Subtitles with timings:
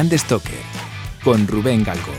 [0.00, 0.54] Brand Stoker
[1.22, 2.10] con Rubén Galgo.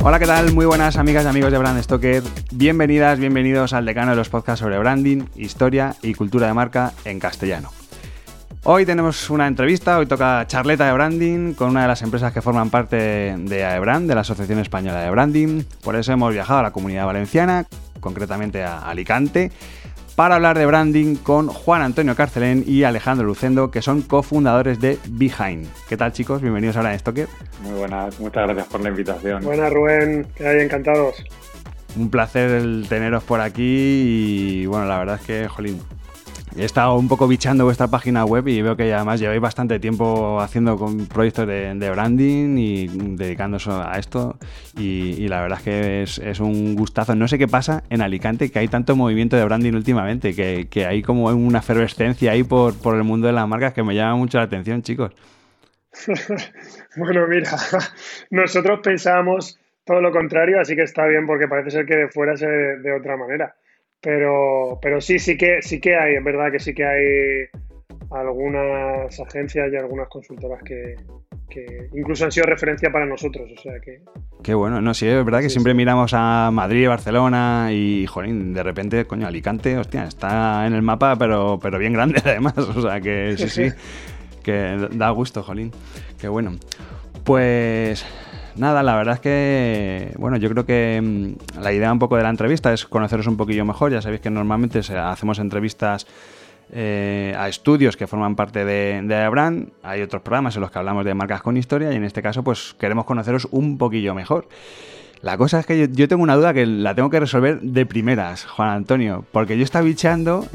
[0.00, 0.52] Hola, ¿qué tal?
[0.52, 2.24] Muy buenas amigas y amigos de Brand Stoker.
[2.50, 7.20] Bienvenidas, bienvenidos al decano de los podcasts sobre branding, historia y cultura de marca en
[7.20, 7.70] castellano.
[8.66, 12.40] Hoy tenemos una entrevista, hoy toca charleta de branding con una de las empresas que
[12.40, 12.96] forman parte
[13.36, 15.64] de AEBRAND, de la Asociación Española de Branding.
[15.82, 17.66] Por eso hemos viajado a la comunidad valenciana,
[18.00, 19.52] concretamente a Alicante,
[20.16, 24.98] para hablar de branding con Juan Antonio Carcelén y Alejandro Lucendo, que son cofundadores de
[25.10, 25.68] Behind.
[25.86, 26.40] ¿Qué tal, chicos?
[26.40, 27.28] Bienvenidos a Brand Stoker.
[27.62, 29.44] Muy buenas, muchas gracias por la invitación.
[29.44, 31.22] Buenas, Rubén, que hay encantados.
[31.98, 35.82] Un placer el teneros por aquí y bueno, la verdad es que, jolín,
[36.56, 40.40] he estado un poco bichando vuestra página web y veo que además lleváis bastante tiempo
[40.40, 40.78] haciendo
[41.12, 44.38] proyectos de, branding y dedicándose a esto
[44.78, 47.14] y, la verdad es que es, un gustazo.
[47.14, 51.02] No sé qué pasa en Alicante, que hay tanto movimiento de branding últimamente, que, hay
[51.02, 54.44] como una efervescencia ahí por, el mundo de las marcas que me llama mucho la
[54.44, 55.12] atención, chicos.
[56.96, 57.50] bueno, mira,
[58.30, 62.36] nosotros pensábamos todo lo contrario, así que está bien porque parece ser que de fuera
[62.36, 63.54] se de otra manera.
[64.04, 67.48] Pero, pero sí, sí que, sí que hay, es verdad que sí que hay
[68.10, 70.94] algunas agencias y algunas consultoras que,
[71.94, 74.02] incluso han sido referencia para nosotros, o sea que...
[74.42, 78.62] Qué bueno, no, sí, es verdad que siempre miramos a Madrid, Barcelona y, jolín, de
[78.62, 83.00] repente, coño, Alicante, hostia, está en el mapa, pero, pero bien grande además, o sea
[83.00, 83.72] que sí, sí,
[84.42, 85.72] que da gusto, jolín,
[86.20, 86.52] qué bueno.
[87.24, 88.04] Pues
[88.56, 92.22] nada, la verdad es que, bueno, yo creo que mm, la idea un poco de
[92.22, 93.92] la entrevista es conoceros un poquillo mejor.
[93.92, 96.06] Ya sabéis que normalmente hacemos entrevistas
[96.72, 101.04] eh, a estudios que forman parte de, de Hay otros programas en los que hablamos
[101.04, 104.48] de marcas con historia y en este caso pues queremos conoceros un poquillo mejor.
[105.24, 108.44] La cosa es que yo, tengo una duda que la tengo que resolver de primeras,
[108.44, 110.46] Juan Antonio, porque yo estaba bicheando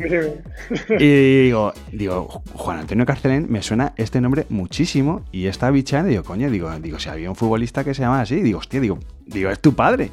[0.99, 6.11] y digo, digo, Juan Antonio Carcelén, me suena este nombre muchísimo y estaba bicheando y
[6.11, 8.99] digo, coño, digo, digo, si había un futbolista que se llama así, digo, hostia, digo,
[9.25, 10.11] digo, es tu padre.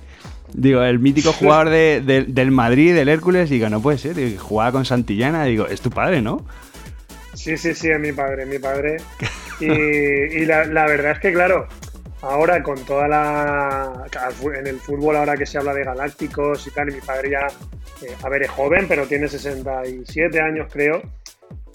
[0.54, 4.86] Digo, el mítico jugador del Madrid, del Hércules, digo, no puede ser, digo, jugaba con
[4.86, 6.46] Santillana, digo, es tu padre, ¿no?
[7.34, 8.96] Sí, sí, sí, es mi padre, mi padre.
[9.58, 11.66] Y, la, la verdad es que, claro,
[12.22, 14.04] ahora con toda la...
[14.56, 17.46] En el fútbol ahora que se habla de galácticos y tal, y mi padre ya,
[18.06, 21.02] eh, a ver, es joven, pero tiene 67 años creo.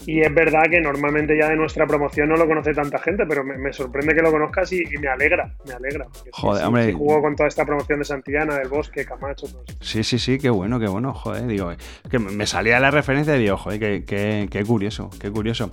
[0.06, 3.44] Y es verdad que normalmente ya de nuestra promoción no lo conoce tanta gente, pero
[3.44, 6.06] me, sorprende que lo conozcas y, me alegra, me alegra.
[6.32, 6.92] Joder, hombre.
[6.92, 9.78] jugó con toda esta promoción de Santillana, del Bosque, Camacho, todo eso.
[9.80, 11.70] Sí, sí, sí, qué bueno, qué bueno, joder, digo,
[12.10, 15.70] que me salía la referencia y digo, joder, qué, qué, qué curioso, qué curioso.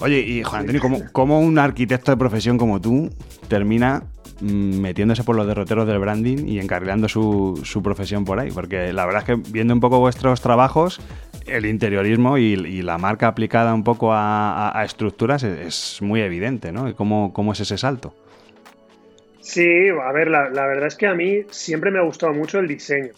[0.00, 3.10] Oye, y Juan Antonio, ¿cómo, un arquitecto de profesión como tú
[3.48, 4.04] termina
[4.40, 8.52] mm, metiéndose por los derroteros del branding y encarrilando su, profesión por ahí?
[8.52, 11.00] Porque la verdad es que viendo un poco vuestros trabajos,
[11.46, 16.94] el interiorismo y, la marca aplicada un poco a, estructuras es, muy evidente, ¿no?
[16.94, 18.14] ¿Cómo, ¿Cómo es ese salto?
[19.40, 22.60] Sí, a ver, la, la, verdad es que a mí siempre me ha gustado mucho
[22.60, 23.12] el diseño.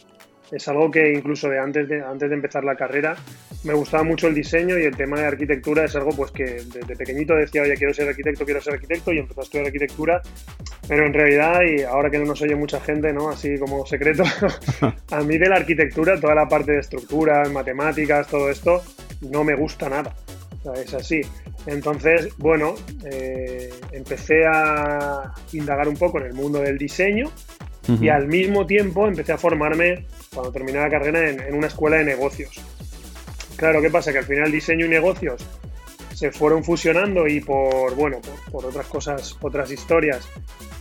[0.50, 3.16] Es algo que incluso de antes de, antes de empezar la carrera
[3.64, 6.96] me gustaba mucho el diseño y el tema de arquitectura es algo pues que desde
[6.96, 10.22] pequeñito decía, oye, quiero ser arquitecto, quiero ser arquitecto y empecé a estudiar arquitectura,
[10.88, 13.28] pero en realidad, y ahora que no nos oye mucha gente, ¿no?
[13.28, 14.24] Así como secreto,
[15.10, 18.82] a mí de la arquitectura, toda la parte de estructuras, matemáticas, todo esto,
[19.20, 20.14] no me gusta nada.
[20.74, 21.20] es así.
[21.66, 22.74] Entonces, bueno,
[23.10, 27.30] eh, empecé a indagar un poco en el mundo del diseño
[28.00, 32.04] y al mismo tiempo empecé a formarme, cuando terminé la carrera, en, una escuela de
[32.04, 32.60] negocios.
[33.60, 34.10] Claro, ¿qué pasa?
[34.10, 35.46] Que al final diseño y negocios
[36.14, 38.18] se fueron fusionando y por, bueno,
[38.50, 40.26] por, otras cosas, otras historias,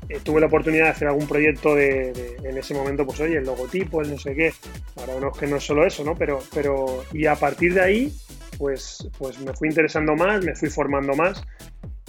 [0.07, 3.43] eh, tuve la oportunidad de hacer algún proyecto de, en ese momento, pues oye, el
[3.43, 4.53] logotipo, el no sé qué.
[4.95, 6.15] Ahora no es que no es solo eso, ¿no?
[6.15, 8.13] Pero, pero, y a partir de ahí,
[8.57, 11.43] pues, pues me fui interesando más, me fui formando más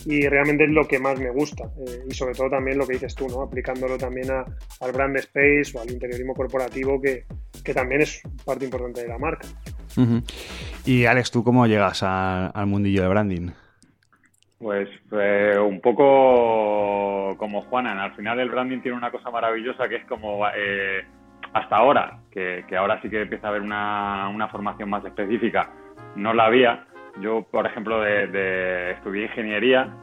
[0.06, 1.64] y realmente es lo que más me gusta.
[1.86, 3.42] Eh, y sobre todo también lo que dices tú, ¿no?
[3.42, 7.24] Aplicándolo también al brand space o al interiorismo corporativo, que,
[7.74, 9.46] también es parte importante de la marca.
[10.84, 13.50] Y Alex, ¿tú cómo llegas al mundillo de branding?
[14.58, 19.96] Pues eh, un poco como Juanan, al final el branding tiene una cosa maravillosa que
[19.96, 21.02] es como eh,
[21.54, 25.70] hasta ahora, que, ahora sí que empieza a haber una, una formación más específica,
[26.14, 26.84] no la había,
[27.20, 29.94] yo, por ejemplo, de, estudié ingeniería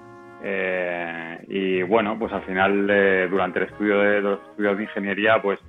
[0.44, 2.88] eh, y bueno, pues al final
[3.30, 5.60] durante el estudio de, los estudios de ingeniería, pues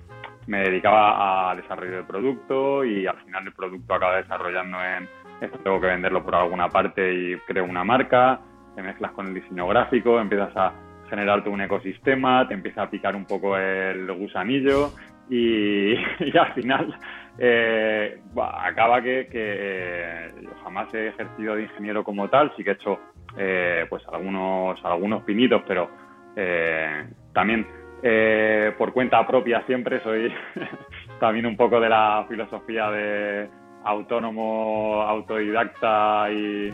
[0.46, 5.08] me dedicaba a desarrollo de producto y al final el producto acaba desarrollando en
[5.40, 8.40] esto tengo que venderlo por alguna parte y creo una marca
[8.78, 10.72] te mezclas con el diseño gráfico, empiezas a
[11.10, 14.90] generarte un ecosistema, te empieza a picar un poco el gusanillo
[15.28, 15.96] y,
[16.38, 16.94] al final
[17.38, 22.74] eh, acaba que, que, yo jamás he ejercido de ingeniero como tal, sí que he
[22.74, 22.98] hecho
[23.36, 25.88] eh, pues algunos, algunos pinitos, pero
[26.34, 27.66] eh, también
[28.02, 30.32] eh, por cuenta propia siempre soy
[31.20, 33.48] también un poco de la filosofía de
[33.84, 36.72] autónomo, autodidacta y,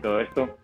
[0.00, 0.58] todo esto.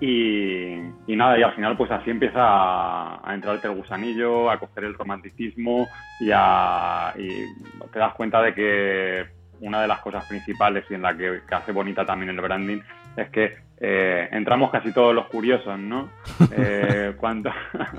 [0.00, 0.76] Y,
[1.08, 4.94] nada, y al final pues así empieza a, a entrarte el gusanillo, a coger el
[4.94, 5.88] romanticismo
[6.20, 7.28] y, a, y
[7.92, 9.26] te das cuenta de que
[9.60, 12.80] una de las cosas principales y en la que, hace bonita también el branding
[13.16, 16.08] es que eh, entramos casi todos los curiosos, ¿no?
[16.52, 17.50] Eh, cuando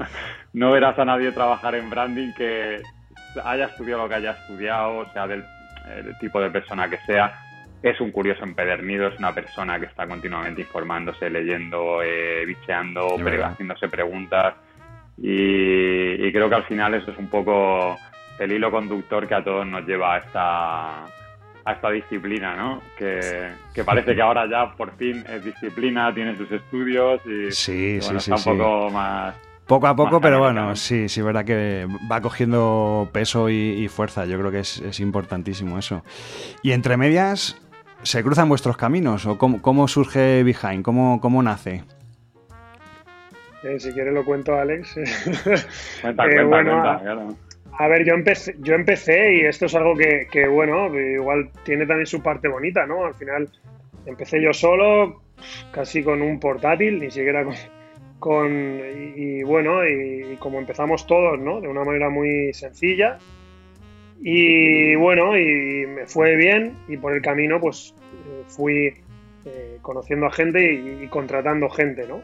[0.54, 2.82] no verás a nadie trabajar en branding que
[3.44, 5.44] haya estudiado lo que haya estudiado, sea del
[6.20, 7.34] tipo de persona que sea,
[7.82, 13.88] es un curioso empedernido, es una persona que está continuamente informándose, leyendo, eh, bicheando, haciéndose
[13.88, 14.56] preguntas.
[15.18, 17.98] Y, creo que al final eso es un poco
[18.40, 22.82] el hilo conductor que a todos nos lleva a esta, a esta disciplina, ¿no?
[22.98, 23.52] Que,
[23.86, 28.36] parece que ahora ya por fin es disciplina, tiene sus estudios y, sí, sí, está
[28.36, 29.36] un poco más
[29.70, 34.26] poco a poco, pero bueno, sí, sí, verdad que va cogiendo peso y, fuerza.
[34.26, 36.04] Yo creo que es, importantísimo eso.
[36.64, 37.56] Y entre medias,
[38.04, 39.26] ¿se cruzan vuestros caminos?
[39.26, 40.84] ¿O cómo, surge Behind?
[40.84, 41.84] ¿Cómo, cómo nace?
[43.64, 44.96] Eh, si quieres lo cuento, Alex.
[46.02, 47.36] Cuenta, eh, cuenta, cuenta,
[47.78, 51.86] A ver, yo empecé, yo empecé y esto es algo que, que, bueno, igual tiene
[51.86, 53.06] también su parte bonita, ¿no?
[53.06, 53.50] Al final
[54.06, 55.22] empecé yo solo,
[55.72, 57.56] casi con un portátil, ni siquiera con,
[58.20, 58.82] con
[59.16, 61.62] y, bueno, y, como empezamos todos, ¿no?
[61.62, 63.18] De una manera muy sencilla.
[64.22, 67.94] Y bueno, y me fue bien y por el camino pues
[68.28, 68.94] eh, fui
[69.46, 72.22] eh, conociendo a gente y, contratando gente, ¿no?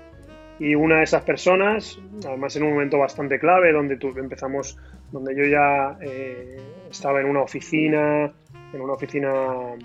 [0.60, 4.78] Y una de esas personas, además en un momento bastante clave, donde tu, empezamos,
[5.12, 6.58] donde yo ya eh,
[6.90, 8.34] estaba en una oficina,
[8.74, 9.76] en una oficina,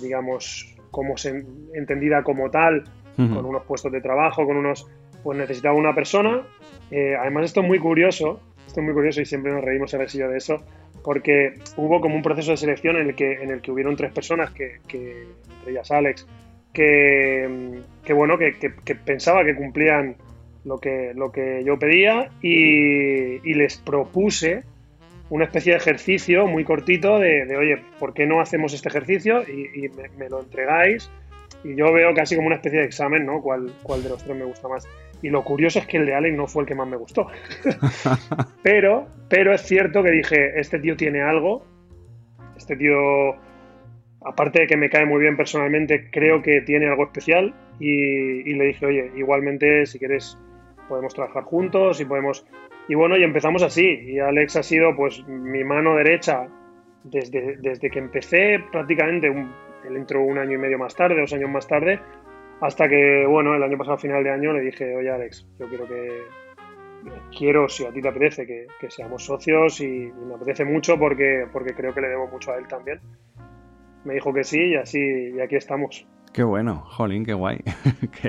[0.00, 1.44] digamos, como se,
[1.74, 2.84] entendida como tal,
[3.16, 4.86] con unos puestos de trabajo, con unos,
[5.22, 6.42] pues necesitaba una persona.
[6.90, 10.02] Eh, además esto es muy curioso, esto es muy curioso y siempre nos reímos en
[10.02, 10.62] el de eso,
[11.02, 14.12] porque hubo como un proceso de selección en el que, en el que hubieron tres
[14.12, 16.26] personas, que, entre ellas Alex,
[16.72, 20.16] que, que bueno, que, que, pensaba que cumplían
[20.64, 24.64] lo que, lo que yo pedía y, les propuse
[25.28, 29.42] una especie de ejercicio muy cortito de, oye, ¿por qué no hacemos este ejercicio?
[29.42, 29.88] Y,
[30.18, 31.10] me, lo entregáis
[31.64, 33.40] y yo veo casi como una especie de examen, ¿no?
[33.40, 34.86] ¿Cuál, cuál de los tres me gusta más?
[35.22, 37.28] Y lo curioso es que el de Allen no fue el que más me gustó.
[38.62, 41.64] pero, pero es cierto que dije, este tío tiene algo,
[42.56, 43.36] este tío,
[44.24, 48.64] aparte de que me cae muy bien personalmente, creo que tiene algo especial y, le
[48.64, 50.36] dije, oye, igualmente si quieres
[50.88, 52.44] podemos trabajar juntos y podemos...
[52.88, 53.86] Y bueno, y empezamos así.
[53.86, 56.48] Y Alex ha sido pues mi mano derecha
[57.04, 59.52] desde, desde que empecé prácticamente un,
[59.86, 62.00] él entró un año y medio más tarde, dos años más tarde,
[62.60, 65.86] hasta que, bueno, el año pasado, final de año, le dije, oye Alex, yo quiero
[65.88, 66.22] que,
[67.36, 71.74] quiero, si a ti te apetece, que, seamos socios y, me apetece mucho porque, porque
[71.74, 73.00] creo que le debo mucho a él también.
[74.04, 74.98] Me dijo que sí y así,
[75.34, 76.06] y aquí estamos.
[76.32, 77.58] Qué bueno, jolín, qué guay.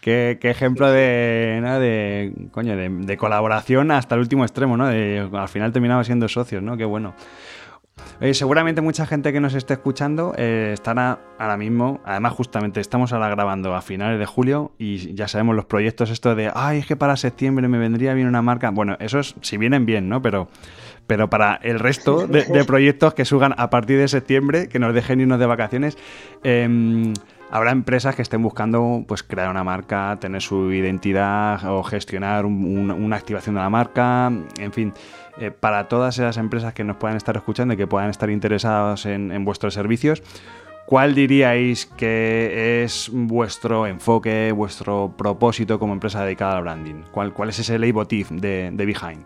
[0.00, 4.86] qué, ejemplo de, de, coño, de, colaboración hasta el último extremo, ¿no?
[4.86, 6.76] Al final terminamos siendo socios, ¿no?
[6.76, 7.14] Qué bueno
[8.32, 13.28] seguramente mucha gente que nos esté escuchando eh, estará ahora mismo, además justamente estamos ahora
[13.28, 16.96] grabando a finales de julio y ya sabemos los proyectos esto de, ay, es que
[16.96, 18.70] para septiembre me vendría bien una marca.
[18.70, 20.20] Bueno, esos si vienen bien, ¿no?
[20.22, 20.48] Pero,
[21.06, 25.20] pero para el resto de, proyectos que suban a partir de septiembre, que nos dejen
[25.20, 25.96] irnos de vacaciones,
[26.42, 27.14] em,
[27.50, 33.16] habrá empresas que estén buscando pues crear una marca, tener su identidad o gestionar una
[33.16, 34.92] activación de la marca, en fin.
[35.40, 39.06] Eh, para todas esas empresas que nos puedan estar escuchando y que puedan estar interesadas
[39.06, 40.22] en, vuestros servicios,
[40.84, 47.02] ¿cuál diríais que es vuestro enfoque, vuestro propósito como empresa dedicada al branding?
[47.12, 49.24] ¿Cuál, es ese leitmotiv de, de Behind?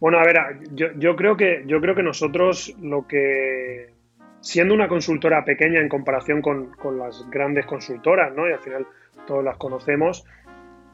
[0.00, 0.36] Bueno, a ver,
[0.74, 3.93] yo creo que nosotros lo que,
[4.44, 8.46] siendo una consultora pequeña en comparación con, con las grandes consultoras, ¿no?
[8.46, 8.86] Y al final
[9.26, 10.26] todos las conocemos,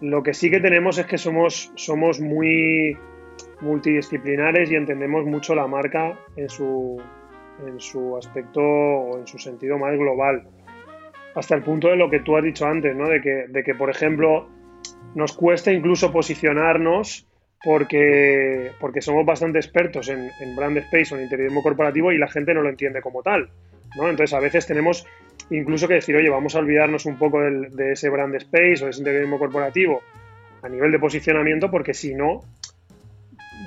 [0.00, 2.96] lo que sí que tenemos es que somos, somos muy
[3.60, 7.02] multidisciplinares y entendemos mucho la marca en su,
[7.66, 10.46] en su aspecto o en su sentido más global.
[11.34, 13.08] Hasta el punto de lo que tú has dicho antes, ¿no?
[13.08, 14.48] de, que, de que, por ejemplo,
[15.16, 17.26] nos cuesta incluso posicionarnos
[17.62, 22.28] porque, porque somos bastante expertos en, en brand space o en interiorismo corporativo y la
[22.28, 23.50] gente no lo entiende como tal.
[23.96, 24.08] ¿no?
[24.08, 25.06] Entonces, a veces tenemos
[25.50, 28.90] incluso que decir, oye, vamos a olvidarnos un poco de ese brand space o de
[28.90, 30.02] ese interiorismo corporativo
[30.62, 32.42] a nivel de posicionamiento, porque si no,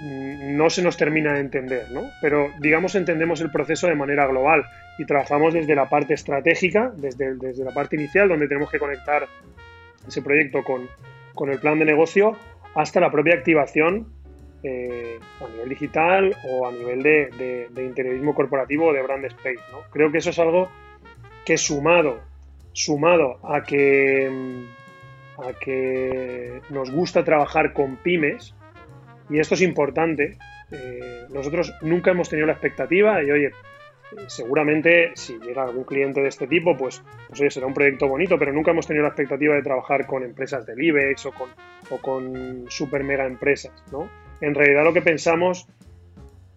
[0.01, 2.03] no se nos termina de entender, ¿no?
[2.21, 4.63] Pero digamos entendemos el proceso de manera global
[4.97, 9.27] y trabajamos desde la parte estratégica, desde, desde la parte inicial, donde tenemos que conectar
[10.07, 10.87] ese proyecto con,
[11.33, 12.37] con el plan de negocio,
[12.75, 14.07] hasta la propia activación
[14.63, 19.59] eh, a nivel digital o a nivel de, interiorismo corporativo o de brand space.
[19.71, 19.81] ¿no?
[19.91, 20.69] Creo que eso es algo
[21.45, 22.21] que sumado,
[22.71, 24.31] sumado a que,
[25.37, 28.55] a que nos gusta trabajar con pymes,
[29.29, 30.37] y esto es importante,
[30.71, 33.51] eh, nosotros nunca hemos tenido la expectativa de, oye,
[34.27, 38.53] seguramente si llega algún cliente de este tipo, pues, pues será un proyecto bonito, pero
[38.53, 41.49] nunca hemos tenido la expectativa de trabajar con empresas del IBEX o con,
[41.89, 44.09] o con super mega empresas, ¿no?
[44.43, 45.67] en realidad lo que pensamos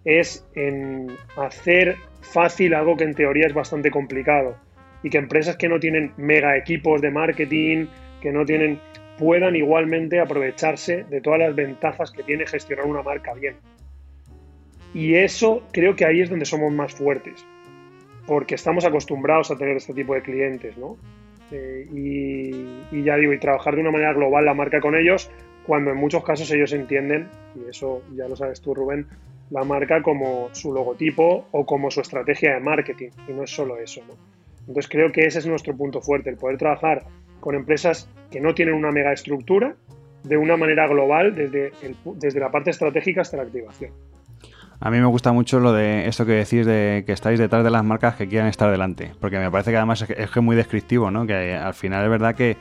[0.05, 4.57] es en hacer fácil algo que en teoría es bastante complicado
[5.05, 7.87] y que empresas que no tienen mega equipos de marketing,
[8.21, 8.81] que no tienen,
[9.19, 13.55] puedan igualmente aprovecharse de todas las ventajas que tiene gestionar una marca bien.
[14.97, 17.45] Y eso creo que ahí es donde somos más fuertes,
[18.27, 20.97] porque estamos acostumbrados a tener este tipo de clientes, ¿no?
[21.53, 25.31] Eh, y, ya digo, y trabajar de una manera global la marca con ellos,
[25.67, 29.07] cuando en muchos casos ellos entienden, y eso ya lo sabes tú Rubén,
[29.51, 33.77] la marca como su logotipo o como su estrategia de marketing, y no es solo
[33.77, 34.01] eso.
[34.09, 34.15] ¿no?
[34.61, 37.05] Entonces creo que ese es nuestro punto fuerte, el poder trabajar
[37.41, 39.77] con empresas que no tienen una mega estructura
[40.25, 41.71] de una manera global desde,
[42.15, 43.93] desde la parte estratégica hasta la activación.
[44.81, 47.71] A mí me gusta mucho lo de esto que decís de que estáis detrás de
[47.71, 51.11] las marcas que quieran estar delante, porque me parece que además es, es muy descriptivo,
[51.11, 51.27] ¿no?
[51.27, 52.57] Que al final es verdad que,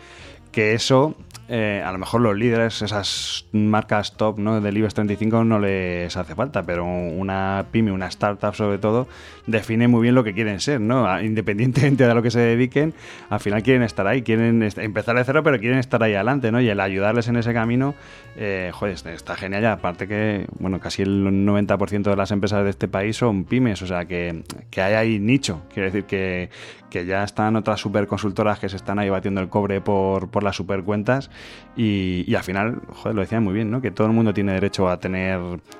[0.51, 1.15] que eso
[1.47, 4.61] eh, a lo mejor los líderes, esas marcas top ¿no?
[4.61, 9.07] del IBEX 35 no les hace falta, pero una pyme, una startup sobre todo,
[9.45, 11.21] define muy bien lo que quieren ser, ¿no?
[11.21, 12.95] Independientemente de lo que se dediquen,
[13.29, 16.59] al final quieren estar ahí, quieren empezar de cero, pero quieren estar ahí adelante, ¿no?
[16.61, 17.93] Y el ayudarles en ese camino,
[18.37, 19.61] eh, joder, está genial.
[19.61, 23.83] Ya, aparte que, bueno, casi el 90% de las empresas de este país son pymes,
[23.83, 25.61] o sea, que, que hay ahí nicho.
[25.71, 26.49] Quiere decir que,
[26.89, 30.55] que ya están otras superconsultoras que se están ahí batiendo el cobre por, por las
[30.55, 31.29] supercuentas
[31.77, 33.81] y, al final, joder, lo decía muy bien, ¿no?
[33.81, 35.39] Que todo el mundo tiene derecho a tener,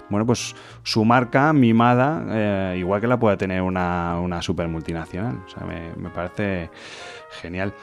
[0.10, 5.40] bueno, pues su marca mimada, eh, igual que la puede tener una, una super multinacional.
[5.46, 6.70] O sea, me, parece
[7.42, 7.74] genial.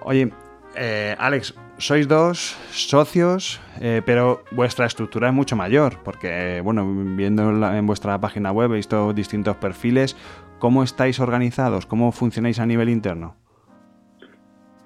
[0.00, 0.32] Oye,
[0.74, 6.84] eh, Alex, sois dos socios, eh, pero vuestra estructura es mucho mayor, porque, bueno,
[7.16, 10.16] viendo en vuestra página web he visto distintos perfiles.
[10.58, 11.86] ¿Cómo estáis organizados?
[11.86, 13.36] ¿Cómo funcionáis a nivel interno?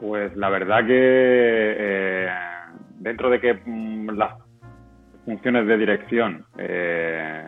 [0.01, 2.29] Pues la verdad que eh,
[2.99, 4.35] dentro de que mm, las
[5.25, 7.45] funciones de dirección eh,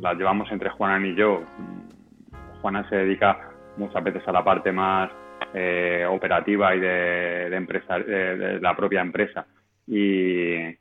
[0.00, 4.72] las llevamos entre Juanan y yo, mm, Juanan se dedica muchas veces a la parte
[4.72, 5.10] más
[5.52, 9.46] eh, operativa y de, empresa, de la propia empresa.
[9.86, 10.74] Y,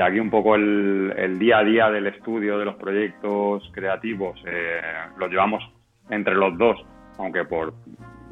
[0.00, 4.42] aquí un poco el, día a día del estudio de los proyectos creativos
[5.18, 5.62] lo llevamos
[6.10, 6.82] entre los dos,
[7.18, 7.74] aunque por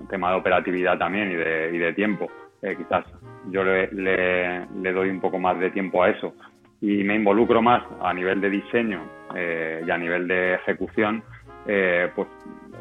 [0.09, 2.29] tema de operatividad también y de, y de tiempo,
[2.63, 3.05] eh, quizás
[3.51, 6.35] yo le, doy un poco más de tiempo a eso
[6.81, 9.03] y me involucro más a nivel de diseño
[9.35, 11.23] eh, y a nivel de ejecución,
[11.67, 12.29] eh, pues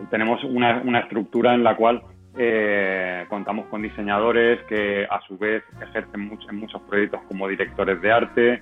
[0.10, 2.02] tenemos una, una, estructura en la cual
[3.28, 8.62] contamos con diseñadores que a su vez ejercen en muchos proyectos como directores de arte.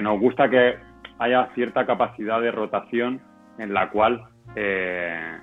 [0.00, 0.76] nos gusta que
[1.18, 3.20] haya cierta capacidad de rotación
[3.58, 4.24] en la cual
[4.56, 5.38] eh,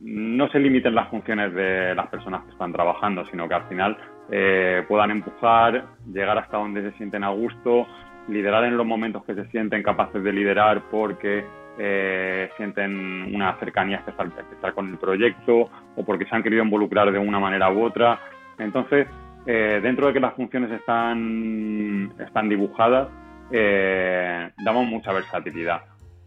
[0.00, 3.96] no se limiten las funciones de las personas que están trabajando, sino que al final
[4.30, 7.86] eh, puedan empujar, llegar hasta donde se sienten a gusto,
[8.28, 11.44] liderar en los momentos que se sienten capaces de liderar porque
[11.78, 17.18] eh, sienten una cercanía especial, con el proyecto o porque se han querido involucrar de
[17.18, 18.20] una manera u otra.
[18.58, 19.06] Entonces,
[19.46, 23.08] dentro de que las funciones están, están dibujadas,
[24.64, 25.80] damos mucha versatilidad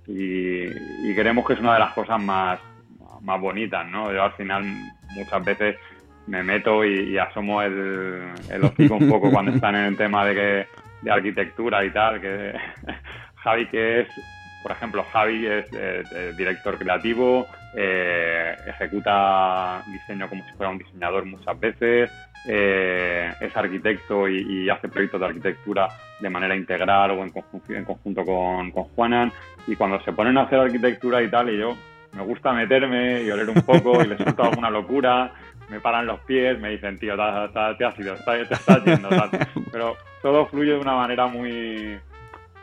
[0.07, 2.59] y, creemos que es una de las cosas más,
[3.23, 4.11] más bonitas, ¿no?
[4.13, 4.63] Yo al final
[5.15, 5.75] muchas veces
[6.27, 10.35] me meto y, asomo el, el hocico un poco cuando están en el tema de,
[10.35, 10.67] que,
[11.01, 12.53] de arquitectura y tal, que
[13.35, 14.07] Javi que es,
[14.61, 15.65] por ejemplo, Javi es
[16.37, 22.11] director creativo, eh, ejecuta diseño como si fuera un diseñador muchas veces,
[22.45, 25.87] eh, es arquitecto y, hace proyectos de arquitectura
[26.19, 29.31] de manera integral o en, conjunto con, con Juanan.
[29.67, 31.75] Y cuando se ponen a hacer arquitectura y tal, y yo
[32.13, 35.33] me gusta meterme y oler un poco y les suelto alguna locura,
[35.69, 39.09] me paran los pies, me dicen, tío, te, has ido, te, estás yendo.
[39.71, 41.97] Pero todo fluye de una manera muy,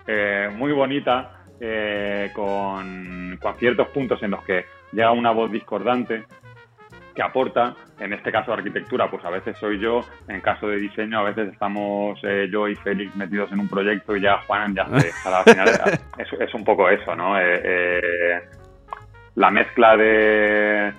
[0.06, 6.24] eh, muy bonita, eh, con, con ciertos puntos en los que llega una voz discordante
[7.14, 7.74] que aporta.
[7.98, 10.00] En este caso, arquitectura, pues a veces soy yo.
[10.28, 14.16] En caso de diseño, a veces estamos eh, yo y Félix metidos en un proyecto
[14.16, 15.12] y ya Juan ya se.
[15.28, 15.68] al final
[16.18, 17.38] es, es, un poco eso, ¿no?
[17.38, 18.40] Eh, eh,
[19.34, 20.92] la mezcla de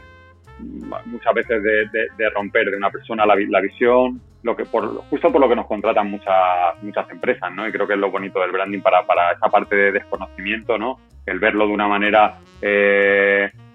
[1.05, 5.41] muchas veces de, romper de una persona la, la, visión, lo que por, justo por
[5.41, 7.67] lo que nos contratan muchas muchas empresas, ¿no?
[7.67, 10.99] Y creo que es lo bonito del branding para, para esa parte de desconocimiento, ¿no?
[11.25, 12.37] El verlo de una manera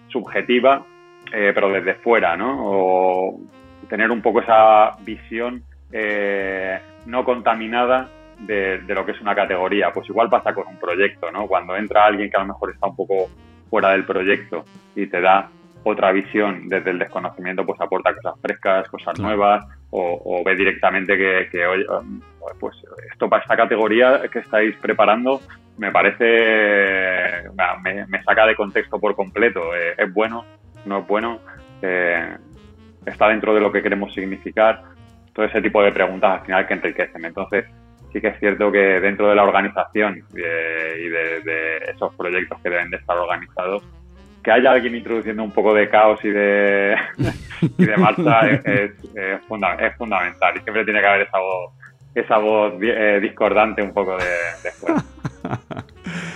[0.09, 0.85] subjetiva
[1.33, 2.57] eh, pero desde fuera, ¿no?
[2.59, 3.41] O
[3.89, 8.09] tener un poco esa visión eh, no contaminada
[8.39, 9.91] de, lo que es una categoría.
[9.93, 11.47] Pues igual pasa con un proyecto, ¿no?
[11.47, 13.29] Cuando entra alguien que a lo mejor está un poco
[13.69, 15.49] fuera del proyecto y te da
[15.85, 21.49] otra visión desde el desconocimiento, pues aporta cosas frescas, cosas nuevas, o, ve directamente que,
[21.51, 21.87] que, oye,
[22.59, 22.77] pues
[23.11, 25.41] esto para esta categoría que estáis preparando
[25.79, 27.49] me parece,
[27.83, 30.45] me, saca de contexto por completo, eh, es bueno
[30.87, 31.41] no es bueno,
[31.83, 32.37] eh,
[33.05, 34.83] está dentro de lo que queremos significar,
[35.33, 37.25] todo ese tipo de preguntas al final que enriquecen.
[37.25, 37.67] Entonces,
[38.17, 42.89] sí que es cierto que dentro de la organización y de, esos proyectos que deben
[42.89, 43.83] de estar organizados,
[44.43, 46.97] que haya alguien introduciendo un poco de caos y de,
[47.79, 48.93] y de marcha es,
[49.47, 51.73] fundamental y siempre tiene que haber esa voz,
[52.15, 54.25] esa voz eh, discordante un poco de,
[54.63, 54.95] después.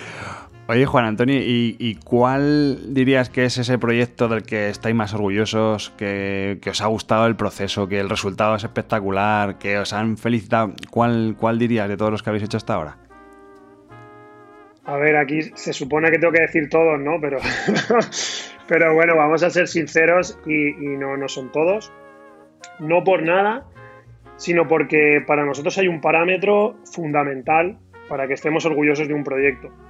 [0.70, 5.90] Oye, Juan Antonio, ¿y, cuál dirías que es ese proyecto del que estáis más orgullosos,
[5.98, 10.72] que, os ha gustado el proceso, que el resultado es espectacular, que os han felicitado?
[10.88, 12.98] ¿Cuál, ¿Cuál dirías de todos los que habéis hecho hasta ahora?
[14.84, 17.20] A ver, aquí se supone que tengo que decir todos, ¿no?
[17.20, 17.38] Pero,
[18.68, 21.92] pero bueno, vamos a ser sinceros y, no, no son todos.
[22.78, 23.64] No por nada,
[24.36, 27.76] sino porque para nosotros hay un parámetro fundamental
[28.08, 29.89] para que estemos orgullosos de un proyecto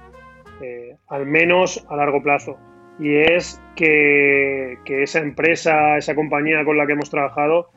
[0.61, 2.57] eh, al menos a largo plazo.
[2.99, 7.69] Y es que, esa empresa, esa compañía con la que hemos trabajado,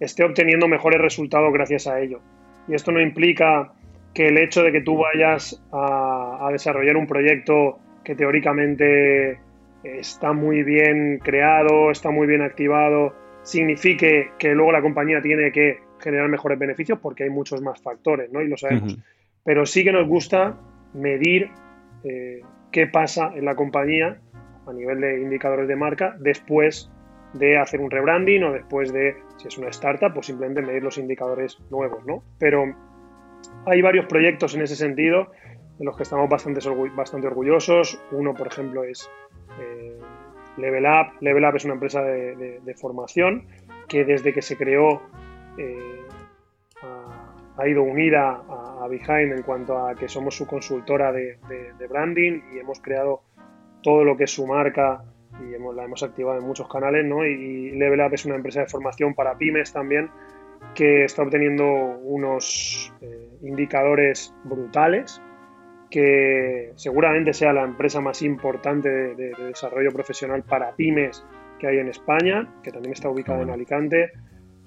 [0.00, 2.20] esté obteniendo mejores resultados gracias a ello.
[2.68, 3.72] Y esto no implica
[4.12, 9.38] que el hecho de que tú vayas a, desarrollar un proyecto que teóricamente
[9.82, 15.80] está muy bien creado, está muy bien activado, signifique que luego la compañía tiene que
[16.00, 18.42] generar mejores beneficios porque hay muchos más factores, ¿no?
[18.42, 18.98] Y lo sabemos.
[19.44, 20.56] Pero sí que nos gusta
[20.92, 21.50] medir
[22.08, 22.40] eh,
[22.70, 24.20] qué pasa en la compañía
[24.66, 26.90] a nivel de indicadores de marca después
[27.32, 30.98] de hacer un rebranding o después de, si es una startup, pues simplemente medir los
[30.98, 32.22] indicadores nuevos, ¿no?
[32.38, 32.64] Pero
[33.66, 35.30] hay varios proyectos en ese sentido
[35.78, 36.60] de los que estamos bastante,
[36.94, 38.00] bastante orgullosos.
[38.12, 39.10] Uno, por ejemplo, es
[39.60, 39.98] eh,
[40.56, 41.12] Level Up.
[41.20, 43.46] Level Up es una empresa de, formación
[43.88, 45.02] que desde que se creó
[45.58, 46.02] eh,
[47.56, 51.38] ha, ido unida a Behind en cuanto a que somos su consultora de,
[51.88, 53.22] branding y hemos creado
[53.82, 55.04] todo lo que es su marca
[55.40, 57.24] y hemos, la hemos activado en muchos canales, ¿no?
[57.24, 60.10] Y Level Up es una empresa de formación para pymes también
[60.74, 65.20] que está obteniendo unos eh, indicadores brutales
[65.90, 71.24] que seguramente sea la empresa más importante de, desarrollo profesional para pymes
[71.58, 74.12] que hay en España, que también está ubicada en Alicante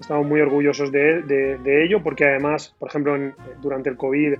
[0.00, 3.16] estamos muy orgullosos de, ello porque además, por ejemplo,
[3.60, 4.34] durante el COVID,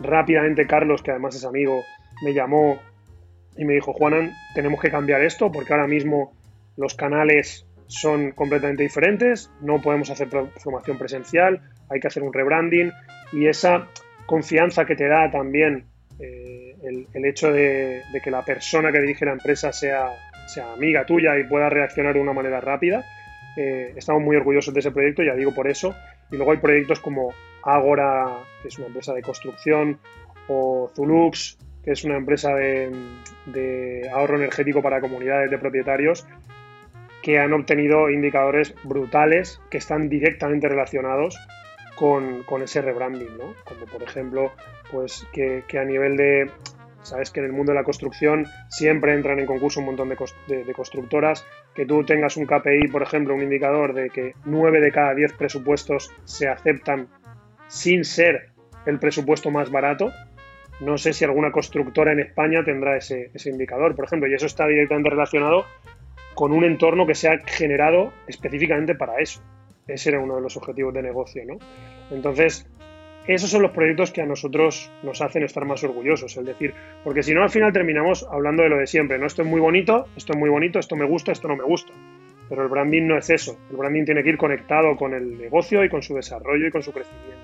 [0.00, 1.82] rápidamente Carlos, que además es amigo,
[2.24, 2.78] me llamó
[3.56, 6.32] y me dijo, Juanan, tenemos que cambiar esto porque ahora mismo
[6.76, 12.92] los canales son completamente diferentes, no podemos hacer formación presencial, hay que hacer un rebranding
[13.32, 13.88] y esa
[14.26, 15.86] confianza que te da también
[16.20, 20.10] eh, el, hecho de, que la persona que dirige la empresa sea,
[20.46, 23.04] sea amiga tuya y pueda reaccionar de una manera rápida,
[23.56, 25.94] eh, estamos muy orgullosos de ese proyecto, ya digo por eso.
[26.30, 27.32] Y luego hay proyectos como
[27.62, 29.98] Agora, que es una empresa de construcción,
[30.48, 36.26] o Zulux, que es una empresa de, ahorro energético para comunidades de propietarios,
[37.22, 41.36] que han obtenido indicadores brutales que están directamente relacionados
[41.96, 43.54] con, ese rebranding, ¿no?
[43.64, 44.52] Como por ejemplo,
[44.90, 46.50] pues que, a nivel de
[47.02, 50.72] Sabes que en el mundo de la construcción siempre entran en concurso un montón de,
[50.74, 51.46] constructoras.
[51.74, 55.32] Que tú tengas un KPI, por ejemplo, un indicador de que 9 de cada 10
[55.34, 57.08] presupuestos se aceptan
[57.68, 58.50] sin ser
[58.86, 60.12] el presupuesto más barato.
[60.80, 64.46] No sé si alguna constructora en España tendrá ese, ese indicador, por ejemplo, y eso
[64.46, 65.64] está directamente relacionado
[66.34, 69.42] con un entorno que se ha generado específicamente para eso.
[69.86, 71.58] Ese era uno de los objetivos de negocio, ¿no?
[72.10, 72.66] Entonces,
[73.34, 77.22] esos son los proyectos que a nosotros nos hacen estar más orgullosos, es decir, porque
[77.22, 79.26] si no al final terminamos hablando de lo de siempre, ¿no?
[79.26, 81.92] Esto es muy bonito, esto es muy bonito, esto me gusta, esto no me gusta.
[82.48, 85.84] Pero el branding no es eso, el branding tiene que ir conectado con el negocio
[85.84, 87.38] y con su desarrollo y con su crecimiento.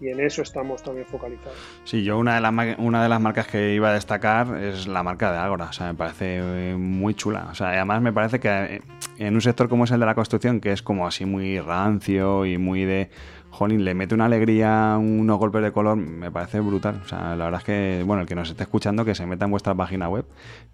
[0.00, 1.58] y en eso estamos también focalizados.
[1.82, 5.02] Sí, yo una de, las, una de las marcas que iba a destacar es la
[5.02, 8.38] marca de Agora, o sea, me parece eh, muy chula, o sea, además me parece
[8.38, 8.80] que,
[9.18, 12.46] en un sector como es el de la construcción, que es como así muy rancio
[12.46, 13.10] y muy de
[13.50, 17.00] jolín, le mete una alegría, unos golpes de color, me parece brutal.
[17.04, 19.44] O sea, la verdad es que, bueno, el que nos esté escuchando, que se meta
[19.44, 20.24] en vuestra página web,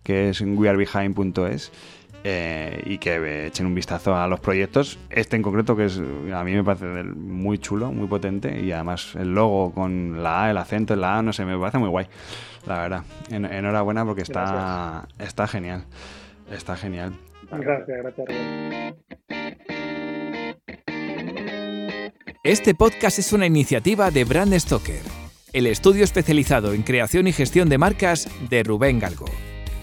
[0.03, 1.73] que es wearebehind.es.
[2.27, 4.99] Eh, y que echen un vistazo a los proyectos.
[5.11, 9.15] Este en concreto, que es a mí me parece muy chulo, muy potente, y además
[9.15, 11.91] el logo con la A, el acento en la A, no sé, me parece muy
[11.91, 12.07] guay,
[12.67, 13.03] la verdad.
[13.31, 15.85] enhorabuena porque está, está genial.
[16.51, 17.13] Está genial.
[17.51, 19.74] Gracias, gracias.
[22.45, 25.01] Este podcast es una iniciativa de Brand Stoker,
[25.55, 29.25] el estudio especializado en creación y gestión de marcas de Rubén Galgo.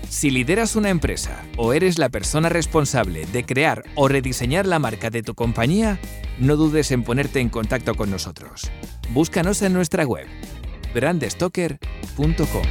[0.07, 5.09] Si lideras una empresa o eres la persona responsable de crear o rediseñar la marca
[5.09, 5.97] de tu compañía,
[6.37, 8.71] no dudes en ponerte en contacto con nosotros.
[9.09, 10.27] Búscanos en nuestra web
[10.93, 12.63] brandstoker.com.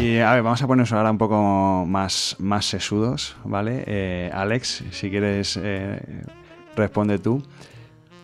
[0.00, 3.82] Y a ver, vamos a ponernos ahora un poco más, más sesudos, ¿vale?
[3.88, 6.00] Eh, Alex, si quieres, eh,
[6.76, 7.42] responde tú.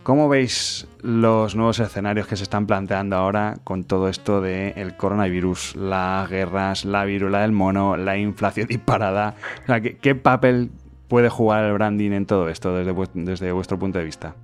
[0.04, 5.76] ¿Cómo veis los nuevos escenarios que se están planteando ahora con todo esto del coronavirus,
[5.76, 9.32] las guerras, la virula del mono, la inflación disparada?
[10.02, 10.68] ¿qué, papel
[11.08, 14.34] puede jugar el branding en todo esto desde, desde vuestro punto de vista?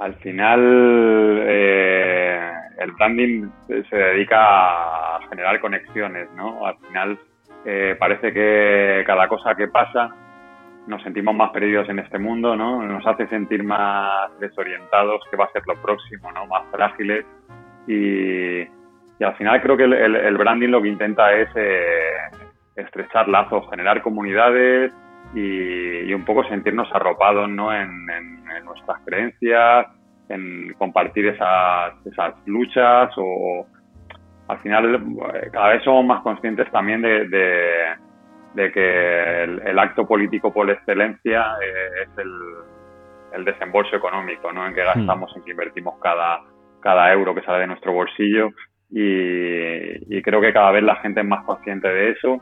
[0.00, 6.66] Al final, eh, el branding se dedica a generar conexiones, ¿no?
[6.66, 7.18] Al final,
[7.66, 10.23] eh, parece que cada cosa que pasa
[10.86, 12.82] nos sentimos más perdidos en este mundo, ¿no?
[12.82, 16.46] Nos hace sentir más desorientados, que va a ser lo próximo, ¿no?
[16.46, 17.24] Más frágiles.
[17.86, 18.62] Y,
[19.24, 22.12] al final creo que el, branding lo que intenta es eh,
[22.76, 24.92] estrechar lazos, generar comunidades
[25.34, 27.72] y, un poco sentirnos arropados, ¿no?
[27.72, 28.04] En,
[28.64, 29.86] nuestras creencias,
[30.28, 33.66] en compartir esas, esas luchas o
[34.46, 37.26] al final eh, cada vez somos más conscientes también de
[38.54, 44.66] que el, acto político por excelencia eh, es el, desembolso económico, ¿no?
[44.66, 44.86] En que hmm.
[44.86, 46.40] gastamos, en que invertimos cada,
[46.80, 48.50] cada euro que sale de nuestro bolsillo
[48.90, 52.40] y, creo que cada vez la gente es más consciente de eso.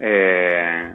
[0.00, 0.94] Eh,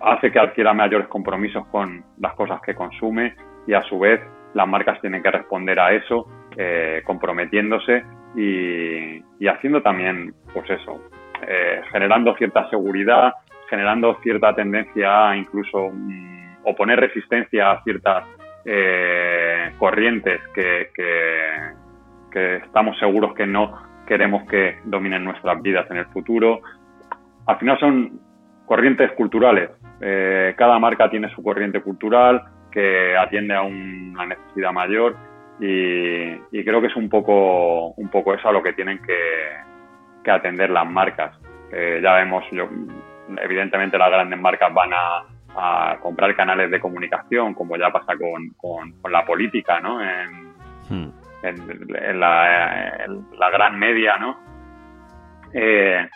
[0.00, 3.34] hace que adquiera mayores compromisos con las cosas que consume
[3.66, 4.20] y a su vez
[4.54, 8.04] las marcas tienen que responder a eso eh, comprometiéndose
[8.36, 11.02] y, y, haciendo también pues eso
[11.46, 13.32] eh, generando cierta seguridad,
[13.68, 18.24] generando cierta tendencia a incluso mm, oponer resistencia a ciertas
[18.64, 20.90] eh, corrientes que,
[22.32, 23.76] estamos seguros que no
[24.06, 26.60] queremos que dominen nuestras vidas en el futuro.
[27.46, 28.20] Al final son
[28.66, 29.70] corrientes culturales.
[30.00, 35.16] Eh, cada marca tiene su corriente cultural que atiende a una necesidad mayor
[35.58, 39.14] y, creo que es un poco, un poco eso a lo que tienen que,
[40.22, 41.38] que atender las marcas.
[41.72, 42.68] Eh, ya vemos, yo,
[43.42, 45.26] evidentemente las grandes marcas van a,
[46.00, 50.00] comprar canales de comunicación, como ya pasa con, con, la política, ¿no?
[50.00, 50.54] En,
[50.88, 51.12] hmm.
[51.42, 54.38] en, la, gran media, ¿no?
[55.52, 56.08] Eh,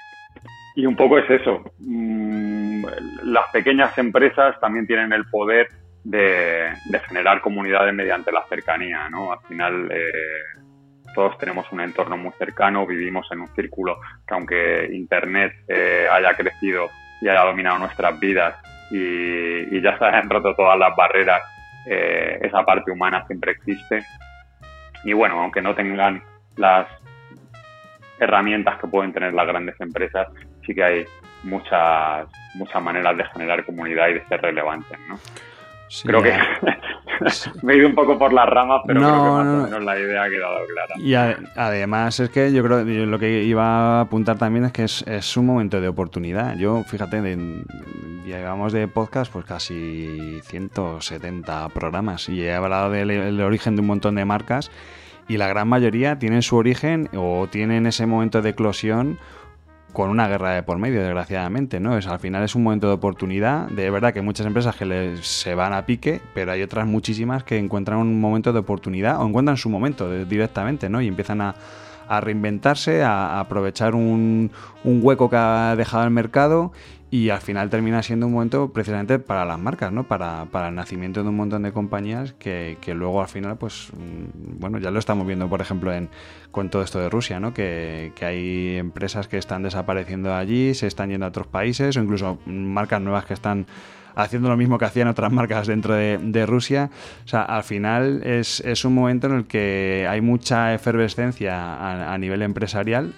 [0.76, 1.62] y un poco es eso.
[1.80, 2.84] Mm,
[3.24, 5.68] las pequeñas empresas también tienen el poder
[6.04, 9.32] de, de generar comunidades mediante la cercanía, ¿no?
[9.32, 10.60] Al final, eh,
[11.14, 16.34] todos tenemos un entorno muy cercano, vivimos en un círculo que aunque Internet eh, haya
[16.34, 18.54] crecido y haya dominado nuestras vidas
[18.90, 21.42] y, ya se han roto todas las barreras,
[21.86, 24.04] eh, esa parte humana siempre existe.
[25.04, 26.22] Y bueno, aunque no tengan
[26.56, 26.86] las
[28.18, 30.28] herramientas que pueden tener las grandes empresas,
[30.64, 31.04] sí que hay
[31.42, 35.18] muchas, muchas maneras de generar comunidad y de ser relevantes, ¿no?
[36.02, 36.32] Creo que
[37.62, 39.98] me he ido un poco por las ramas, pero creo que más o menos la
[39.98, 40.94] idea ha quedado clara.
[40.98, 44.84] Y además es que yo creo que lo que iba a apuntar también es que
[44.84, 46.56] es, un momento de oportunidad.
[46.56, 47.36] Yo, fíjate,
[48.26, 54.14] llevamos de podcast pues casi 170 programas y he hablado del origen de un montón
[54.14, 54.70] de marcas
[55.28, 59.18] y la gran mayoría tienen su origen o tienen ese momento de eclosión
[59.94, 61.96] con una guerra de por medio, desgraciadamente, ¿no?
[61.96, 63.68] Es, al final es un momento de oportunidad.
[63.68, 67.44] De verdad que hay muchas empresas que se van a pique, pero hay otras muchísimas
[67.44, 71.00] que encuentran un momento de oportunidad o encuentran su momento directamente, ¿no?
[71.00, 71.54] Y empiezan a,
[72.20, 74.50] reinventarse, a, aprovechar un,
[74.82, 76.72] un, hueco que ha dejado el mercado
[77.14, 80.02] y al final termina siendo un momento precisamente para las marcas, ¿no?
[80.02, 83.90] Para, para el nacimiento de un montón de compañías que, que, luego al final, pues,
[83.92, 86.08] mm, bueno, ya lo estamos viendo, por ejemplo, en,
[86.50, 87.54] con todo esto de Rusia, ¿no?
[87.54, 92.02] Que, que, hay empresas que están desapareciendo allí, se están yendo a otros países o
[92.02, 93.68] incluso marcas nuevas que están
[94.16, 96.90] haciendo lo mismo que hacían otras marcas dentro de, Rusia.
[97.24, 102.18] O sea, al final es, es, un momento en el que hay mucha efervescencia a
[102.18, 103.14] nivel empresarial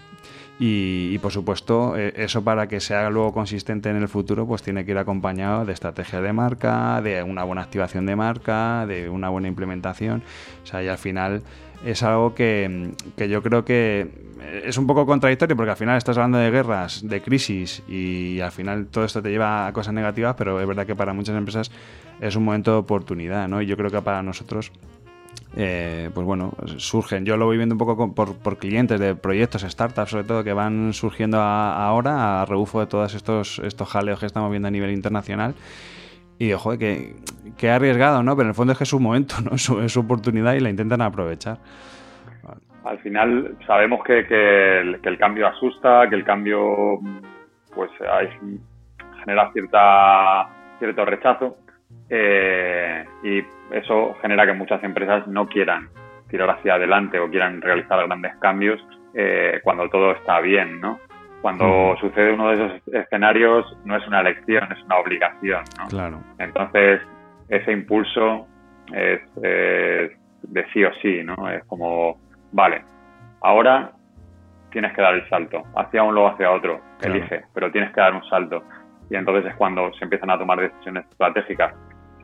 [0.58, 4.86] Y, por supuesto, eh, eso para que sea luego consistente en el futuro, pues tiene
[4.86, 9.28] que ir acompañado de estrategia de marca, de una buena activación de marca, de una
[9.28, 10.22] buena implementación.
[10.62, 11.42] O sea, y al final
[11.84, 14.26] es algo que, que yo creo que
[14.64, 18.52] es un poco contradictorio porque al final estás hablando de guerras, de crisis y al
[18.52, 21.70] final todo esto te lleva a cosas negativas, pero es verdad que para muchas empresas
[22.20, 23.60] es un momento de oportunidad, ¿no?
[23.60, 24.72] Y yo creo que para nosotros
[25.58, 27.24] eh, pues bueno, surgen.
[27.24, 30.92] Yo lo voy viendo un poco por, clientes de proyectos, startups sobre todo, que van
[30.92, 35.54] surgiendo ahora a rebufo de todos estos, estos jaleos que estamos viendo a nivel internacional.
[36.38, 37.14] Y ojo, que,
[37.56, 38.36] que arriesgado, ¿no?
[38.36, 39.52] Pero en el fondo es que es su momento, ¿no?
[39.82, 41.56] Es su, oportunidad y la intentan aprovechar.
[42.84, 47.00] Al final sabemos que, que, el, cambio asusta, que el cambio
[47.74, 47.90] pues
[49.24, 51.56] genera cierta cierto rechazo
[52.08, 55.88] eh, y eso genera que muchas empresas no quieran
[56.28, 58.80] tirar hacia adelante o quieran realizar grandes cambios
[59.14, 60.98] eh, cuando todo está bien, ¿no?
[61.42, 65.86] Cuando sucede uno de esos escenarios no es una elección, es una obligación, ¿no?
[65.86, 66.18] Claro.
[66.38, 67.00] Entonces,
[67.48, 68.48] ese impulso
[68.92, 71.48] es, de sí o sí, ¿no?
[71.48, 72.18] Es como,
[72.50, 72.82] vale,
[73.42, 73.92] ahora
[74.70, 78.14] tienes que dar el salto, hacia uno o hacia otro, elige, pero tienes que dar
[78.14, 78.64] un salto.
[79.08, 81.74] Y entonces es cuando se empiezan a tomar decisiones estratégicas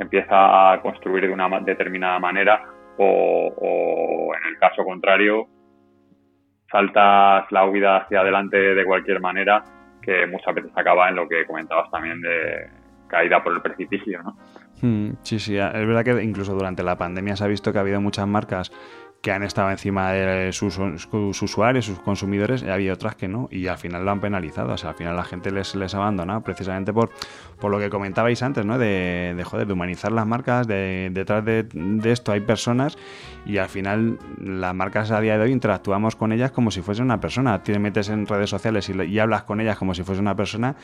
[0.02, 2.62] empieza a construir de una determinada manera
[2.98, 5.48] o, en el caso contrario
[6.70, 9.62] saltas la huida hacia adelante de cualquier manera
[10.00, 12.70] que muchas veces acaba en lo que comentabas también de
[13.08, 14.36] caída por el precipicio, ¿no?
[14.80, 17.82] Hmm, sí, sí, es verdad que incluso durante la pandemia se ha visto que ha
[17.82, 18.72] habido muchas marcas
[19.22, 20.80] que han estado encima de sus,
[21.40, 24.72] usuarios, sus consumidores, y había otras que no, y al final lo han penalizado.
[24.72, 27.10] O sea, al final la gente les, les ha abandonado precisamente por,
[27.60, 28.78] por lo que comentabais antes, ¿no?
[28.78, 31.68] De, de joder, de humanizar las marcas, de, detrás de,
[32.04, 32.98] esto hay personas,
[33.46, 37.00] y al final las marcas a día de hoy interactuamos con ellas como si fuese
[37.00, 37.62] una persona.
[37.62, 40.74] Te metes en redes sociales y, hablas con ellas como si fuese una persona,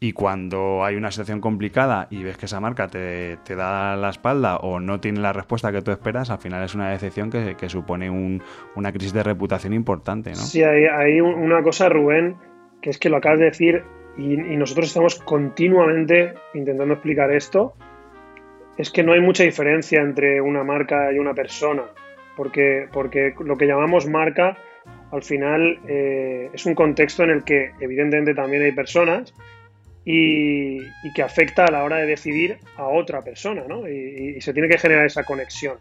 [0.00, 4.08] y cuando hay una situación complicada y ves que esa marca te, te da la
[4.08, 7.54] espalda o no tiene la respuesta que tú esperas, al final es una decepción que,
[7.54, 10.36] que supone una crisis de reputación importante, ¿no?
[10.36, 12.36] Sí, hay, una cosa, Rubén,
[12.80, 13.84] que es que lo acabas de decir
[14.16, 17.74] y, nosotros estamos continuamente intentando explicar esto,
[18.76, 21.84] es que no hay mucha diferencia entre una marca y una persona,
[22.36, 24.56] porque, porque lo que llamamos marca
[25.12, 29.32] al final eh, es un contexto en el que evidentemente también hay personas
[30.04, 30.78] y,
[31.14, 33.88] que afecta a la hora de decidir a otra persona, ¿no?
[33.88, 35.78] y se tiene que generar esa conexión.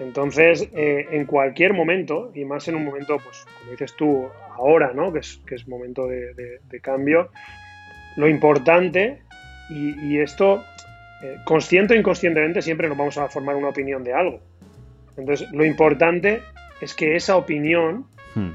[0.00, 4.92] Entonces, eh, en cualquier momento, y más en un momento, pues, como dices tú, ahora,
[4.94, 5.12] ¿no?
[5.12, 7.30] Que es, que es momento de, cambio,
[8.16, 9.18] lo importante,
[9.70, 10.64] y, esto,
[11.22, 14.40] eh, consciente o inconscientemente, siempre nos vamos a formar una opinión de algo.
[15.16, 16.42] Entonces, lo importante
[16.80, 18.50] es que esa opinión hmm.